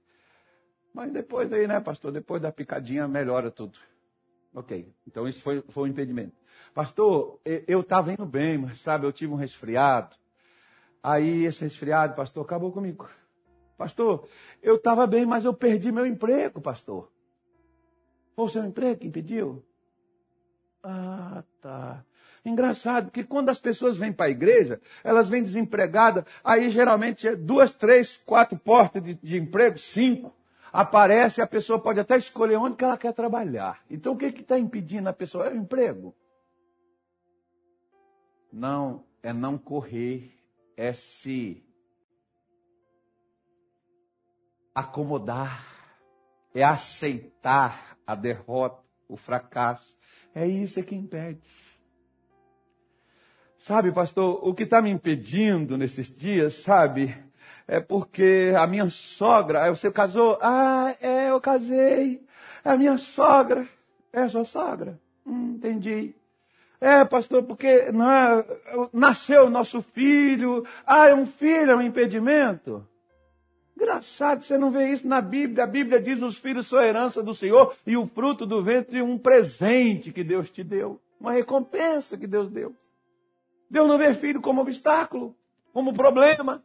mas 0.92 1.12
depois 1.12 1.48
daí, 1.48 1.66
né, 1.66 1.80
pastor? 1.80 2.12
Depois 2.12 2.42
da 2.42 2.52
picadinha 2.52 3.06
melhora 3.06 3.50
tudo. 3.50 3.78
Ok. 4.56 4.90
Então 5.06 5.28
isso 5.28 5.42
foi, 5.42 5.62
foi 5.68 5.84
um 5.84 5.92
impedimento. 5.92 6.34
Pastor, 6.72 7.38
eu 7.44 7.82
estava 7.82 8.10
indo 8.10 8.24
bem, 8.24 8.56
mas 8.56 8.80
sabe, 8.80 9.06
eu 9.06 9.12
tive 9.12 9.30
um 9.30 9.36
resfriado. 9.36 10.16
Aí 11.02 11.44
esse 11.44 11.62
resfriado, 11.62 12.16
pastor, 12.16 12.42
acabou 12.42 12.72
comigo. 12.72 13.06
Pastor, 13.76 14.26
eu 14.62 14.76
estava 14.76 15.06
bem, 15.06 15.26
mas 15.26 15.44
eu 15.44 15.52
perdi 15.52 15.92
meu 15.92 16.06
emprego, 16.06 16.58
pastor. 16.58 17.12
Foi 18.34 18.46
o 18.46 18.48
seu 18.48 18.64
emprego 18.64 18.98
que 18.98 19.08
impediu? 19.08 19.62
Ah, 20.82 21.44
tá. 21.60 22.02
Engraçado, 22.42 23.10
que 23.10 23.24
quando 23.24 23.50
as 23.50 23.60
pessoas 23.60 23.98
vêm 23.98 24.12
para 24.12 24.26
a 24.26 24.30
igreja, 24.30 24.80
elas 25.04 25.28
vêm 25.28 25.42
desempregadas, 25.42 26.24
aí 26.42 26.70
geralmente 26.70 27.28
é 27.28 27.36
duas, 27.36 27.74
três, 27.74 28.16
quatro 28.24 28.58
portas 28.58 29.02
de, 29.02 29.14
de 29.16 29.36
emprego, 29.36 29.76
cinco. 29.76 30.34
Aparece, 30.72 31.40
a 31.40 31.46
pessoa 31.46 31.78
pode 31.78 32.00
até 32.00 32.16
escolher 32.16 32.56
onde 32.56 32.76
que 32.76 32.84
ela 32.84 32.98
quer 32.98 33.12
trabalhar. 33.12 33.82
Então 33.90 34.12
o 34.12 34.16
que 34.16 34.26
está 34.26 34.58
impedindo 34.58 35.08
a 35.08 35.12
pessoa? 35.12 35.46
É 35.46 35.52
o 35.52 35.56
emprego. 35.56 36.14
Não, 38.52 39.04
é 39.22 39.32
não 39.32 39.58
correr, 39.58 40.32
é 40.76 40.92
se 40.92 41.64
acomodar, 44.74 45.66
é 46.54 46.62
aceitar 46.62 47.98
a 48.06 48.14
derrota, 48.14 48.82
o 49.08 49.16
fracasso. 49.16 49.96
É 50.34 50.46
isso 50.46 50.82
que 50.82 50.94
impede. 50.94 51.48
Sabe, 53.58 53.90
pastor, 53.90 54.38
o 54.46 54.54
que 54.54 54.62
está 54.62 54.80
me 54.80 54.90
impedindo 54.90 55.76
nesses 55.76 56.14
dias, 56.14 56.54
sabe, 56.54 57.16
é 57.68 57.80
porque 57.80 58.52
a 58.56 58.66
minha 58.66 58.88
sogra, 58.90 59.68
você 59.74 59.90
casou? 59.90 60.38
Ah, 60.40 60.94
é, 61.00 61.30
eu 61.30 61.40
casei. 61.40 62.24
A 62.64 62.76
minha 62.76 62.96
sogra. 62.96 63.66
É 64.12 64.28
sua 64.28 64.44
sogra? 64.44 64.98
Hum, 65.26 65.54
entendi. 65.56 66.14
É, 66.80 67.04
pastor, 67.04 67.42
porque 67.42 67.90
não 67.90 68.10
é, 68.10 68.44
nasceu 68.92 69.46
o 69.46 69.50
nosso 69.50 69.82
filho. 69.82 70.64
Ah, 70.86 71.08
é 71.08 71.14
um 71.14 71.26
filho, 71.26 71.72
é 71.72 71.76
um 71.76 71.82
impedimento. 71.82 72.86
Engraçado, 73.76 74.42
você 74.42 74.56
não 74.56 74.70
vê 74.70 74.92
isso 74.92 75.06
na 75.06 75.20
Bíblia. 75.20 75.64
A 75.64 75.66
Bíblia 75.66 76.00
diz: 76.00 76.22
os 76.22 76.38
filhos 76.38 76.66
são 76.66 76.80
herança 76.80 77.22
do 77.22 77.34
Senhor 77.34 77.74
e 77.86 77.96
o 77.96 78.06
fruto 78.06 78.46
do 78.46 78.62
ventre 78.62 79.02
um 79.02 79.18
presente 79.18 80.12
que 80.12 80.24
Deus 80.24 80.50
te 80.50 80.64
deu, 80.64 81.00
uma 81.20 81.32
recompensa 81.32 82.16
que 82.16 82.26
Deus 82.26 82.50
deu. 82.50 82.74
Deus 83.68 83.88
não 83.88 83.98
vê 83.98 84.14
filho 84.14 84.40
como 84.40 84.62
obstáculo, 84.62 85.36
como 85.72 85.92
problema. 85.92 86.62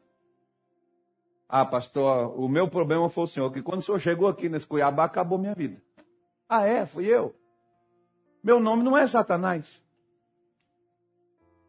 Ah, 1.54 1.66
pastor, 1.66 2.40
o 2.40 2.48
meu 2.48 2.70
problema 2.70 3.10
foi 3.10 3.26
o 3.26 3.28
senhor, 3.28 3.52
que 3.52 3.62
quando 3.62 3.80
o 3.80 3.82
senhor 3.82 4.00
chegou 4.00 4.30
aqui 4.30 4.48
nesse 4.48 4.66
Cuiabá, 4.66 5.04
acabou 5.04 5.38
minha 5.38 5.54
vida. 5.54 5.84
Ah, 6.48 6.66
é? 6.66 6.86
Fui 6.86 7.06
eu. 7.06 7.36
Meu 8.42 8.58
nome 8.58 8.84
não 8.84 8.98
é 8.98 9.06
Satanás. 9.06 9.84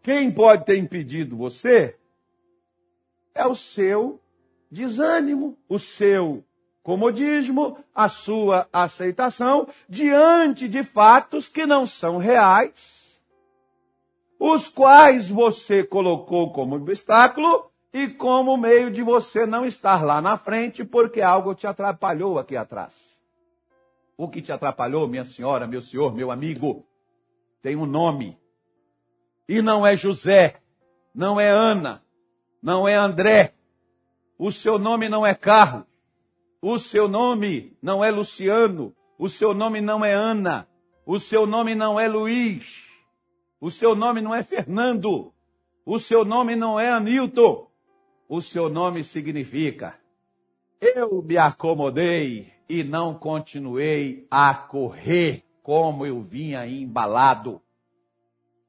Quem 0.00 0.32
pode 0.32 0.66
ter 0.66 0.78
impedido 0.78 1.36
você 1.36 1.98
é 3.34 3.44
o 3.44 3.56
seu 3.56 4.20
desânimo, 4.70 5.58
o 5.68 5.80
seu 5.80 6.44
comodismo, 6.84 7.76
a 7.92 8.08
sua 8.08 8.68
aceitação 8.72 9.66
diante 9.88 10.68
de 10.68 10.84
fatos 10.84 11.48
que 11.48 11.66
não 11.66 11.88
são 11.88 12.18
reais, 12.18 13.20
os 14.38 14.68
quais 14.68 15.28
você 15.28 15.82
colocou 15.82 16.52
como 16.52 16.76
obstáculo 16.76 17.71
e 17.92 18.08
como 18.08 18.56
meio 18.56 18.90
de 18.90 19.02
você 19.02 19.46
não 19.46 19.64
estar 19.64 20.04
lá 20.04 20.20
na 20.20 20.36
frente 20.36 20.84
porque 20.84 21.20
algo 21.20 21.54
te 21.54 21.66
atrapalhou 21.66 22.38
aqui 22.38 22.56
atrás. 22.56 22.94
O 24.16 24.28
que 24.28 24.40
te 24.40 24.52
atrapalhou, 24.52 25.08
minha 25.08 25.24
senhora, 25.24 25.66
meu 25.66 25.82
senhor, 25.82 26.14
meu 26.14 26.30
amigo, 26.30 26.86
tem 27.60 27.76
um 27.76 27.86
nome. 27.86 28.38
E 29.48 29.60
não 29.60 29.86
é 29.86 29.94
José, 29.96 30.60
não 31.14 31.40
é 31.40 31.48
Ana, 31.48 32.02
não 32.62 32.86
é 32.86 32.94
André, 32.94 33.54
o 34.44 34.50
seu 34.50 34.76
nome 34.76 35.08
não 35.08 35.24
é 35.24 35.36
Carlos. 35.36 35.86
O 36.60 36.76
seu 36.76 37.06
nome 37.06 37.76
não 37.80 38.02
é 38.02 38.10
Luciano. 38.10 38.92
O 39.16 39.28
seu 39.28 39.54
nome 39.54 39.80
não 39.80 40.04
é 40.04 40.12
Ana. 40.12 40.68
O 41.06 41.20
seu 41.20 41.46
nome 41.46 41.76
não 41.76 42.00
é 42.00 42.08
Luiz. 42.08 42.90
O 43.60 43.70
seu 43.70 43.94
nome 43.94 44.20
não 44.20 44.34
é 44.34 44.42
Fernando. 44.42 45.32
O 45.86 45.96
seu 46.00 46.24
nome 46.24 46.56
não 46.56 46.78
é 46.80 46.90
Anilton. 46.90 47.68
O 48.34 48.40
seu 48.40 48.70
nome 48.70 49.04
significa: 49.04 49.94
Eu 50.80 51.20
me 51.20 51.36
acomodei 51.36 52.50
e 52.66 52.82
não 52.82 53.14
continuei 53.14 54.26
a 54.30 54.54
correr 54.54 55.44
como 55.62 56.06
eu 56.06 56.22
vinha 56.22 56.66
embalado. 56.66 57.60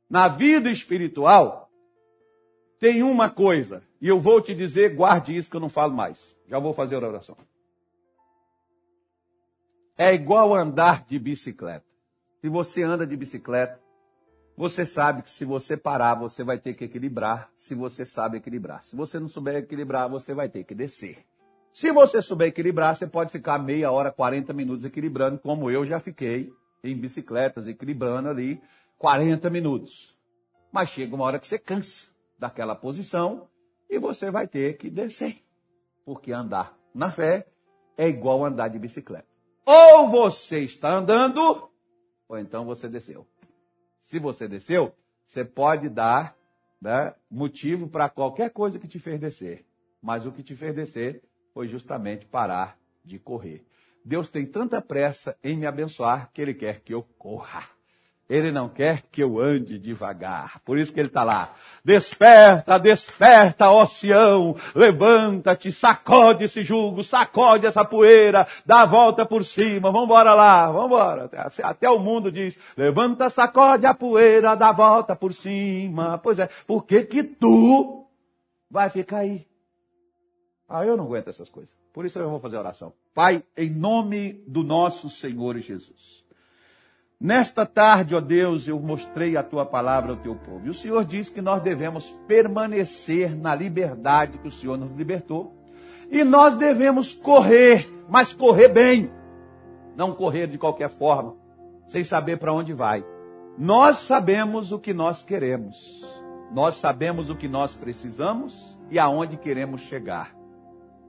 Na 0.10 0.28
vida 0.28 0.70
espiritual, 0.70 1.72
tem 2.78 3.04
uma 3.04 3.30
coisa 3.30 3.82
e 4.02 4.08
eu 4.10 4.20
vou 4.20 4.42
te 4.42 4.54
dizer, 4.54 4.98
guarde 4.98 5.34
isso 5.34 5.50
que 5.50 5.56
eu 5.56 5.62
não 5.62 5.70
falo 5.70 5.94
mais. 5.94 6.38
Já 6.46 6.60
vou 6.60 6.74
fazer 6.74 7.02
a 7.02 7.08
oração. 7.08 7.38
É 9.98 10.14
igual 10.14 10.54
andar 10.54 11.06
de 11.06 11.18
bicicleta. 11.18 11.86
Se 12.42 12.50
você 12.50 12.84
anda 12.84 13.08
de 13.08 13.16
bicicleta, 13.16 13.82
você 14.56 14.86
sabe 14.86 15.24
que 15.24 15.30
se 15.30 15.46
você 15.46 15.76
parar, 15.76 16.16
você 16.16 16.44
vai 16.44 16.60
ter 16.60 16.76
que 16.76 16.86
equilibrar, 16.86 17.50
se 17.56 17.74
você 17.74 18.06
sabe 18.06 18.38
equilibrar. 18.38 18.84
Se 18.84 18.96
você 18.96 19.20
não 19.20 19.28
souber 19.28 19.56
equilibrar, 19.56 20.08
você 20.10 20.34
vai 20.34 20.48
ter 20.48 20.64
que 20.64 20.76
descer. 20.76 21.26
Se 21.74 21.92
você 21.92 22.22
souber 22.22 22.50
equilibrar, 22.50 22.96
você 22.96 23.08
pode 23.08 23.32
ficar 23.32 23.58
meia 23.58 23.92
hora, 23.92 24.12
40 24.12 24.54
minutos 24.54 24.86
equilibrando, 24.86 25.40
como 25.40 25.72
eu 25.72 25.84
já 25.86 26.00
fiquei 26.00 26.54
em 26.84 26.96
bicicletas, 26.96 27.68
equilibrando 27.68 28.30
ali 28.30 28.62
40 29.00 29.50
minutos. 29.50 30.16
Mas 30.72 30.90
chega 30.90 31.16
uma 31.16 31.26
hora 31.26 31.40
que 31.40 31.48
você 31.48 31.58
cansa 31.58 32.08
daquela 32.38 32.76
posição 32.76 33.48
e 33.90 33.98
você 33.98 34.30
vai 34.30 34.48
ter 34.48 34.78
que 34.78 34.90
descer. 34.90 35.44
Porque 36.06 36.32
andar 36.32 36.78
na 36.94 37.12
fé 37.12 37.48
é 37.98 38.08
igual 38.08 38.46
andar 38.46 38.68
de 38.68 38.78
bicicleta. 38.78 39.28
Ou 39.66 40.08
você 40.08 40.60
está 40.60 40.94
andando, 40.96 41.70
ou 42.28 42.38
então 42.38 42.66
você 42.66 42.88
desceu. 42.88 43.26
Se 44.14 44.20
você 44.20 44.48
desceu, 44.48 44.94
você 45.26 45.44
pode 45.44 45.90
dar 45.90 46.38
né, 46.80 47.16
motivo 47.32 47.90
para 47.90 48.08
qualquer 48.08 48.52
coisa 48.52 48.78
que 48.78 48.88
te 48.88 49.00
fez 49.00 49.20
descer. 49.20 49.66
Mas 50.00 50.24
o 50.24 50.32
que 50.32 50.44
te 50.44 50.56
fez 50.56 50.76
descer 50.76 51.24
foi 51.52 51.68
justamente 51.68 52.24
parar 52.28 52.78
de 53.04 53.18
correr. 53.18 53.66
Deus 54.06 54.30
tem 54.30 54.46
tanta 54.46 54.80
pressa 54.80 55.36
em 55.44 55.58
me 55.58 55.66
abençoar 55.66 56.30
que 56.32 56.44
Ele 56.44 56.54
quer 56.54 56.82
que 56.82 56.94
eu 56.94 57.02
corra. 57.18 57.68
Ele 58.34 58.52
não 58.52 58.68
quer 58.68 59.04
que 59.12 59.22
eu 59.22 59.40
ande 59.40 59.78
devagar. 59.78 60.60
Por 60.66 60.80
isso 60.80 60.92
que 60.92 61.00
ele 61.00 61.08
está 61.08 61.24
lá. 61.24 61.54
Desperta, 61.86 62.80
desperta, 62.80 63.68
Sião. 63.86 64.56
Levanta-te, 64.74 65.72
sacode 65.72 66.46
esse 66.46 66.64
jugo, 66.64 67.04
sacode 67.04 67.68
essa 67.68 67.86
poeira, 67.86 68.48
dá 68.66 68.82
a 68.82 68.86
volta 68.88 69.24
por 69.24 69.44
cima. 69.44 69.92
Vambora 69.92 70.34
lá, 70.34 70.72
vambora. 70.72 71.30
Até, 71.62 71.88
o 71.88 72.00
mundo 72.00 72.32
diz, 72.32 72.58
levanta, 72.76 73.30
sacode 73.30 73.86
a 73.86 73.94
poeira, 73.94 74.56
dá 74.56 74.70
a 74.70 74.74
volta 74.74 75.16
por 75.16 75.32
cima. 75.32 76.18
Pois 76.18 76.40
é, 76.40 76.50
por 76.66 76.88
que 76.88 77.04
que 77.04 77.24
tu 77.24 78.08
vai 78.68 78.90
ficar 78.90 79.20
aí? 79.20 79.46
Ah, 80.68 80.84
eu 80.84 80.98
não 80.98 81.06
aguento 81.06 81.28
essas 81.28 81.50
coisas. 81.50 81.72
Por 81.94 82.04
isso 82.04 82.18
eu 82.18 82.32
vou 82.32 82.40
fazer 82.40 82.58
oração. 82.58 82.94
Pai, 83.14 83.44
em 83.56 83.70
nome 83.70 84.44
do 84.48 84.64
nosso 84.64 85.08
Senhor 85.08 85.60
Jesus. 85.60 86.23
Nesta 87.24 87.66
tarde, 87.66 88.14
ó 88.18 88.20
Deus, 88.20 88.68
eu 88.68 88.78
mostrei 88.82 89.38
a 89.38 89.42
tua 89.42 89.66
palavra 89.66 90.12
ao 90.12 90.18
teu 90.18 90.36
povo. 90.36 90.68
E 90.68 90.70
o 90.70 90.74
Senhor 90.74 91.06
diz 91.06 91.30
que 91.30 91.42
nós 91.42 91.64
devemos 91.64 92.10
permanecer 92.28 93.34
na 93.34 93.56
liberdade 93.56 94.40
que 94.40 94.48
o 94.50 94.52
Senhor 94.52 94.78
nos 94.78 94.92
libertou. 94.92 95.56
E 96.12 96.22
nós 96.22 96.58
devemos 96.58 97.14
correr, 97.14 97.90
mas 98.10 98.34
correr 98.34 98.68
bem. 98.68 99.10
Não 99.96 100.14
correr 100.14 100.48
de 100.48 100.58
qualquer 100.58 100.90
forma, 100.90 101.34
sem 101.88 102.04
saber 102.04 102.40
para 102.40 102.52
onde 102.52 102.74
vai. 102.74 103.06
Nós 103.58 104.00
sabemos 104.00 104.74
o 104.74 104.80
que 104.80 104.94
nós 104.94 105.24
queremos. 105.24 106.06
Nós 106.52 106.76
sabemos 106.76 107.30
o 107.30 107.38
que 107.38 107.48
nós 107.48 107.74
precisamos 107.74 108.78
e 108.92 109.00
aonde 109.00 109.38
queremos 109.38 109.80
chegar. 109.84 110.36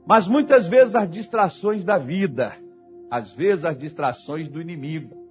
Mas 0.07 0.29
muitas 0.29 0.69
vezes 0.69 0.95
as 0.95 1.11
distrações 1.11 1.85
da 1.85 1.99
vida, 1.99 2.55
às 3.11 3.33
vezes 3.33 3.65
as 3.65 3.77
distrações 3.77 4.49
do 4.49 4.61
inimigo, 4.61 5.24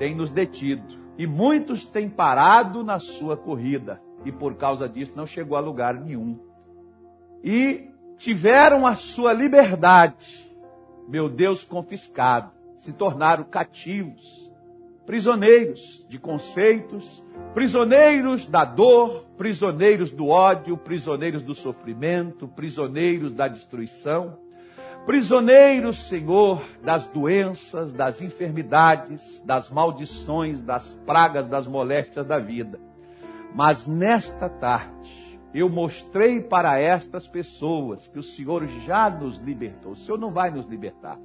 tem 0.00 0.14
nos 0.14 0.30
detido. 0.30 0.98
E 1.18 1.26
muitos 1.26 1.84
têm 1.84 2.08
parado 2.08 2.82
na 2.82 2.98
sua 2.98 3.36
corrida 3.36 4.00
e 4.24 4.32
por 4.32 4.54
causa 4.54 4.88
disso 4.88 5.12
não 5.14 5.26
chegou 5.26 5.58
a 5.58 5.60
lugar 5.60 5.92
nenhum. 5.92 6.40
E 7.44 7.90
tiveram 8.16 8.86
a 8.86 8.94
sua 8.94 9.34
liberdade, 9.34 10.50
meu 11.06 11.28
Deus, 11.28 11.64
confiscado, 11.64 12.50
se 12.78 12.94
tornaram 12.94 13.44
cativos, 13.44 14.50
prisioneiros 15.04 16.06
de 16.08 16.18
conceitos, 16.18 17.22
prisioneiros 17.52 18.46
da 18.46 18.64
dor, 18.64 19.26
prisioneiros 19.36 20.10
do 20.10 20.28
ódio, 20.28 20.78
prisioneiros 20.78 21.42
do 21.42 21.54
sofrimento, 21.54 22.48
prisioneiros 22.48 23.34
da 23.34 23.48
destruição 23.48 24.38
prisioneiros, 25.06 26.08
Senhor, 26.08 26.62
das 26.82 27.06
doenças, 27.06 27.92
das 27.92 28.20
enfermidades, 28.20 29.42
das 29.44 29.70
maldições, 29.70 30.60
das 30.60 30.94
pragas, 31.06 31.46
das 31.46 31.66
moléstias 31.66 32.26
da 32.26 32.38
vida. 32.38 32.78
Mas 33.54 33.86
nesta 33.86 34.48
tarde, 34.48 35.38
eu 35.52 35.68
mostrei 35.68 36.40
para 36.40 36.78
estas 36.78 37.26
pessoas 37.26 38.06
que 38.08 38.18
o 38.18 38.22
Senhor 38.22 38.66
já 38.86 39.10
nos 39.10 39.36
libertou. 39.38 39.92
O 39.92 39.96
Senhor 39.96 40.18
não 40.18 40.30
vai 40.30 40.50
nos 40.50 40.66
libertar. 40.66 41.18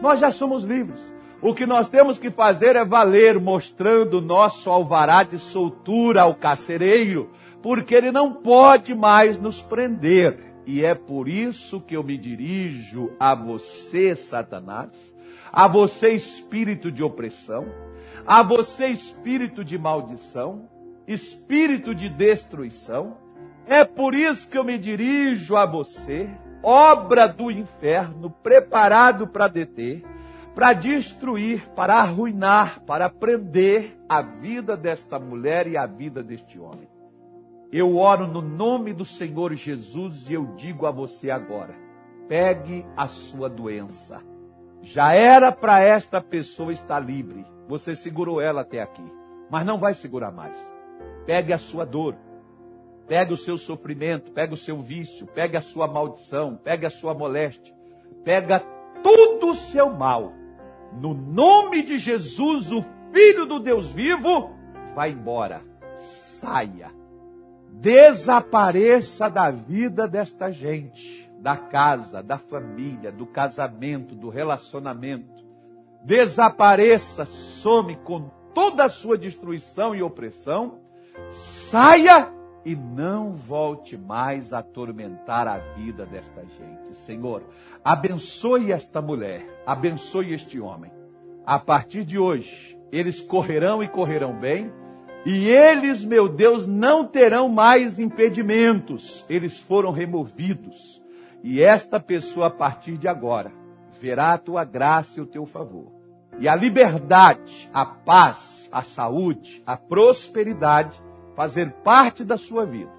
Nós 0.00 0.20
já 0.20 0.30
somos 0.30 0.64
livres. 0.64 1.12
O 1.40 1.54
que 1.54 1.66
nós 1.66 1.88
temos 1.88 2.18
que 2.18 2.30
fazer 2.30 2.76
é 2.76 2.84
valer, 2.84 3.40
mostrando 3.40 4.20
nosso 4.20 4.70
alvará 4.70 5.22
de 5.22 5.38
soltura 5.38 6.22
ao 6.22 6.34
carcereiro, 6.34 7.30
porque 7.62 7.94
ele 7.94 8.10
não 8.10 8.32
pode 8.32 8.94
mais 8.94 9.38
nos 9.38 9.62
prender. 9.62 10.48
E 10.70 10.84
é 10.84 10.94
por 10.94 11.28
isso 11.28 11.80
que 11.80 11.96
eu 11.96 12.04
me 12.04 12.18
dirijo 12.18 13.10
a 13.18 13.34
você, 13.34 14.14
Satanás, 14.14 14.92
a 15.50 15.66
você, 15.66 16.10
espírito 16.10 16.92
de 16.92 17.02
opressão, 17.02 17.64
a 18.26 18.42
você, 18.42 18.88
espírito 18.88 19.64
de 19.64 19.78
maldição, 19.78 20.68
espírito 21.06 21.94
de 21.94 22.10
destruição. 22.10 23.16
É 23.66 23.82
por 23.82 24.14
isso 24.14 24.46
que 24.46 24.58
eu 24.58 24.62
me 24.62 24.76
dirijo 24.76 25.56
a 25.56 25.64
você, 25.64 26.28
obra 26.62 27.26
do 27.26 27.50
inferno, 27.50 28.28
preparado 28.28 29.26
para 29.26 29.48
deter, 29.48 30.04
para 30.54 30.74
destruir, 30.74 31.66
para 31.70 31.94
arruinar, 31.94 32.82
para 32.84 33.08
prender 33.08 33.96
a 34.06 34.20
vida 34.20 34.76
desta 34.76 35.18
mulher 35.18 35.66
e 35.66 35.78
a 35.78 35.86
vida 35.86 36.22
deste 36.22 36.58
homem. 36.58 36.97
Eu 37.70 37.98
oro 37.98 38.26
no 38.26 38.40
nome 38.40 38.94
do 38.94 39.04
Senhor 39.04 39.54
Jesus 39.54 40.30
e 40.30 40.32
eu 40.32 40.46
digo 40.56 40.86
a 40.86 40.90
você 40.90 41.30
agora: 41.30 41.74
pegue 42.26 42.86
a 42.96 43.06
sua 43.08 43.48
doença. 43.48 44.22
Já 44.80 45.12
era 45.12 45.52
para 45.52 45.80
esta 45.80 46.18
pessoa 46.18 46.72
estar 46.72 46.98
livre. 46.98 47.44
Você 47.68 47.94
segurou 47.94 48.40
ela 48.40 48.62
até 48.62 48.80
aqui, 48.80 49.04
mas 49.50 49.66
não 49.66 49.76
vai 49.76 49.92
segurar 49.92 50.30
mais. 50.30 50.56
Pegue 51.26 51.52
a 51.52 51.58
sua 51.58 51.84
dor, 51.84 52.16
pegue 53.06 53.34
o 53.34 53.36
seu 53.36 53.58
sofrimento, 53.58 54.32
pegue 54.32 54.54
o 54.54 54.56
seu 54.56 54.80
vício, 54.80 55.26
pegue 55.26 55.54
a 55.54 55.60
sua 55.60 55.86
maldição, 55.86 56.56
pegue 56.56 56.86
a 56.86 56.90
sua 56.90 57.12
moléstia, 57.12 57.74
pega 58.24 58.60
tudo 59.02 59.48
o 59.48 59.54
seu 59.54 59.90
mal. 59.90 60.32
No 60.98 61.12
nome 61.12 61.82
de 61.82 61.98
Jesus, 61.98 62.72
o 62.72 62.82
Filho 63.12 63.44
do 63.44 63.60
Deus 63.60 63.90
vivo, 63.92 64.54
vai 64.94 65.10
embora. 65.10 65.62
Saia 65.98 66.97
desapareça 67.80 69.28
da 69.30 69.50
vida 69.50 70.08
desta 70.08 70.50
gente, 70.50 71.30
da 71.38 71.56
casa, 71.56 72.22
da 72.22 72.36
família, 72.36 73.12
do 73.12 73.26
casamento, 73.26 74.14
do 74.14 74.28
relacionamento. 74.28 75.46
Desapareça, 76.04 77.24
some 77.24 77.96
com 77.96 78.30
toda 78.52 78.84
a 78.84 78.88
sua 78.88 79.16
destruição 79.16 79.94
e 79.94 80.02
opressão. 80.02 80.80
Saia 81.30 82.32
e 82.64 82.74
não 82.74 83.32
volte 83.32 83.96
mais 83.96 84.52
a 84.52 84.58
atormentar 84.58 85.46
a 85.46 85.58
vida 85.58 86.04
desta 86.04 86.44
gente. 86.44 86.94
Senhor, 86.96 87.44
abençoe 87.84 88.72
esta 88.72 89.00
mulher, 89.00 89.62
abençoe 89.64 90.32
este 90.32 90.58
homem. 90.58 90.90
A 91.46 91.58
partir 91.58 92.04
de 92.04 92.18
hoje, 92.18 92.76
eles 92.90 93.20
correrão 93.20 93.82
e 93.82 93.88
correrão 93.88 94.38
bem 94.38 94.72
e 95.26 95.48
eles, 95.48 96.04
meu 96.04 96.28
Deus, 96.28 96.66
não 96.66 97.04
terão 97.04 97.48
mais 97.48 97.98
impedimentos, 97.98 99.26
eles 99.28 99.58
foram 99.58 99.90
removidos. 99.90 101.02
E 101.42 101.62
esta 101.62 102.00
pessoa, 102.00 102.46
a 102.46 102.50
partir 102.50 102.96
de 102.96 103.08
agora, 103.08 103.52
verá 104.00 104.32
a 104.32 104.38
tua 104.38 104.64
graça 104.64 105.18
e 105.18 105.22
o 105.22 105.26
teu 105.26 105.44
favor. 105.44 105.92
E 106.38 106.48
a 106.48 106.54
liberdade, 106.54 107.68
a 107.72 107.84
paz, 107.84 108.68
a 108.70 108.82
saúde, 108.82 109.62
a 109.66 109.76
prosperidade 109.76 111.00
fazer 111.34 111.70
parte 111.84 112.24
da 112.24 112.36
sua 112.36 112.64
vida. 112.64 112.90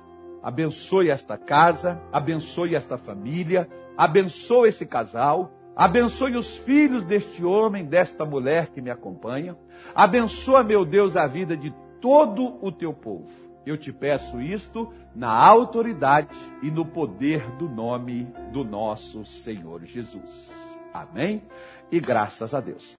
Abençoe 0.41 1.09
esta 1.09 1.37
casa, 1.37 2.01
abençoe 2.11 2.75
esta 2.75 2.97
família, 2.97 3.67
abençoe 3.97 4.69
esse 4.69 4.85
casal, 4.85 5.51
abençoe 5.75 6.37
os 6.37 6.57
filhos 6.57 7.03
deste 7.03 7.43
homem, 7.43 7.85
desta 7.85 8.23
mulher 8.23 8.67
que 8.67 8.81
me 8.81 8.89
acompanha. 8.89 9.57
Abençoa, 9.93 10.63
meu 10.63 10.85
Deus, 10.85 11.17
a 11.17 11.27
vida 11.27 11.57
de 11.57 11.73
todo 12.01 12.57
o 12.65 12.71
teu 12.71 12.93
povo. 12.93 13.29
Eu 13.65 13.77
te 13.77 13.91
peço 13.91 14.41
isto 14.41 14.91
na 15.13 15.31
autoridade 15.31 16.29
e 16.63 16.71
no 16.71 16.85
poder 16.85 17.49
do 17.57 17.69
nome 17.69 18.25
do 18.51 18.63
nosso 18.63 19.25
Senhor 19.25 19.85
Jesus. 19.85 20.49
Amém? 20.93 21.43
E 21.91 21.99
graças 21.99 22.53
a 22.53 22.59
Deus. 22.59 22.87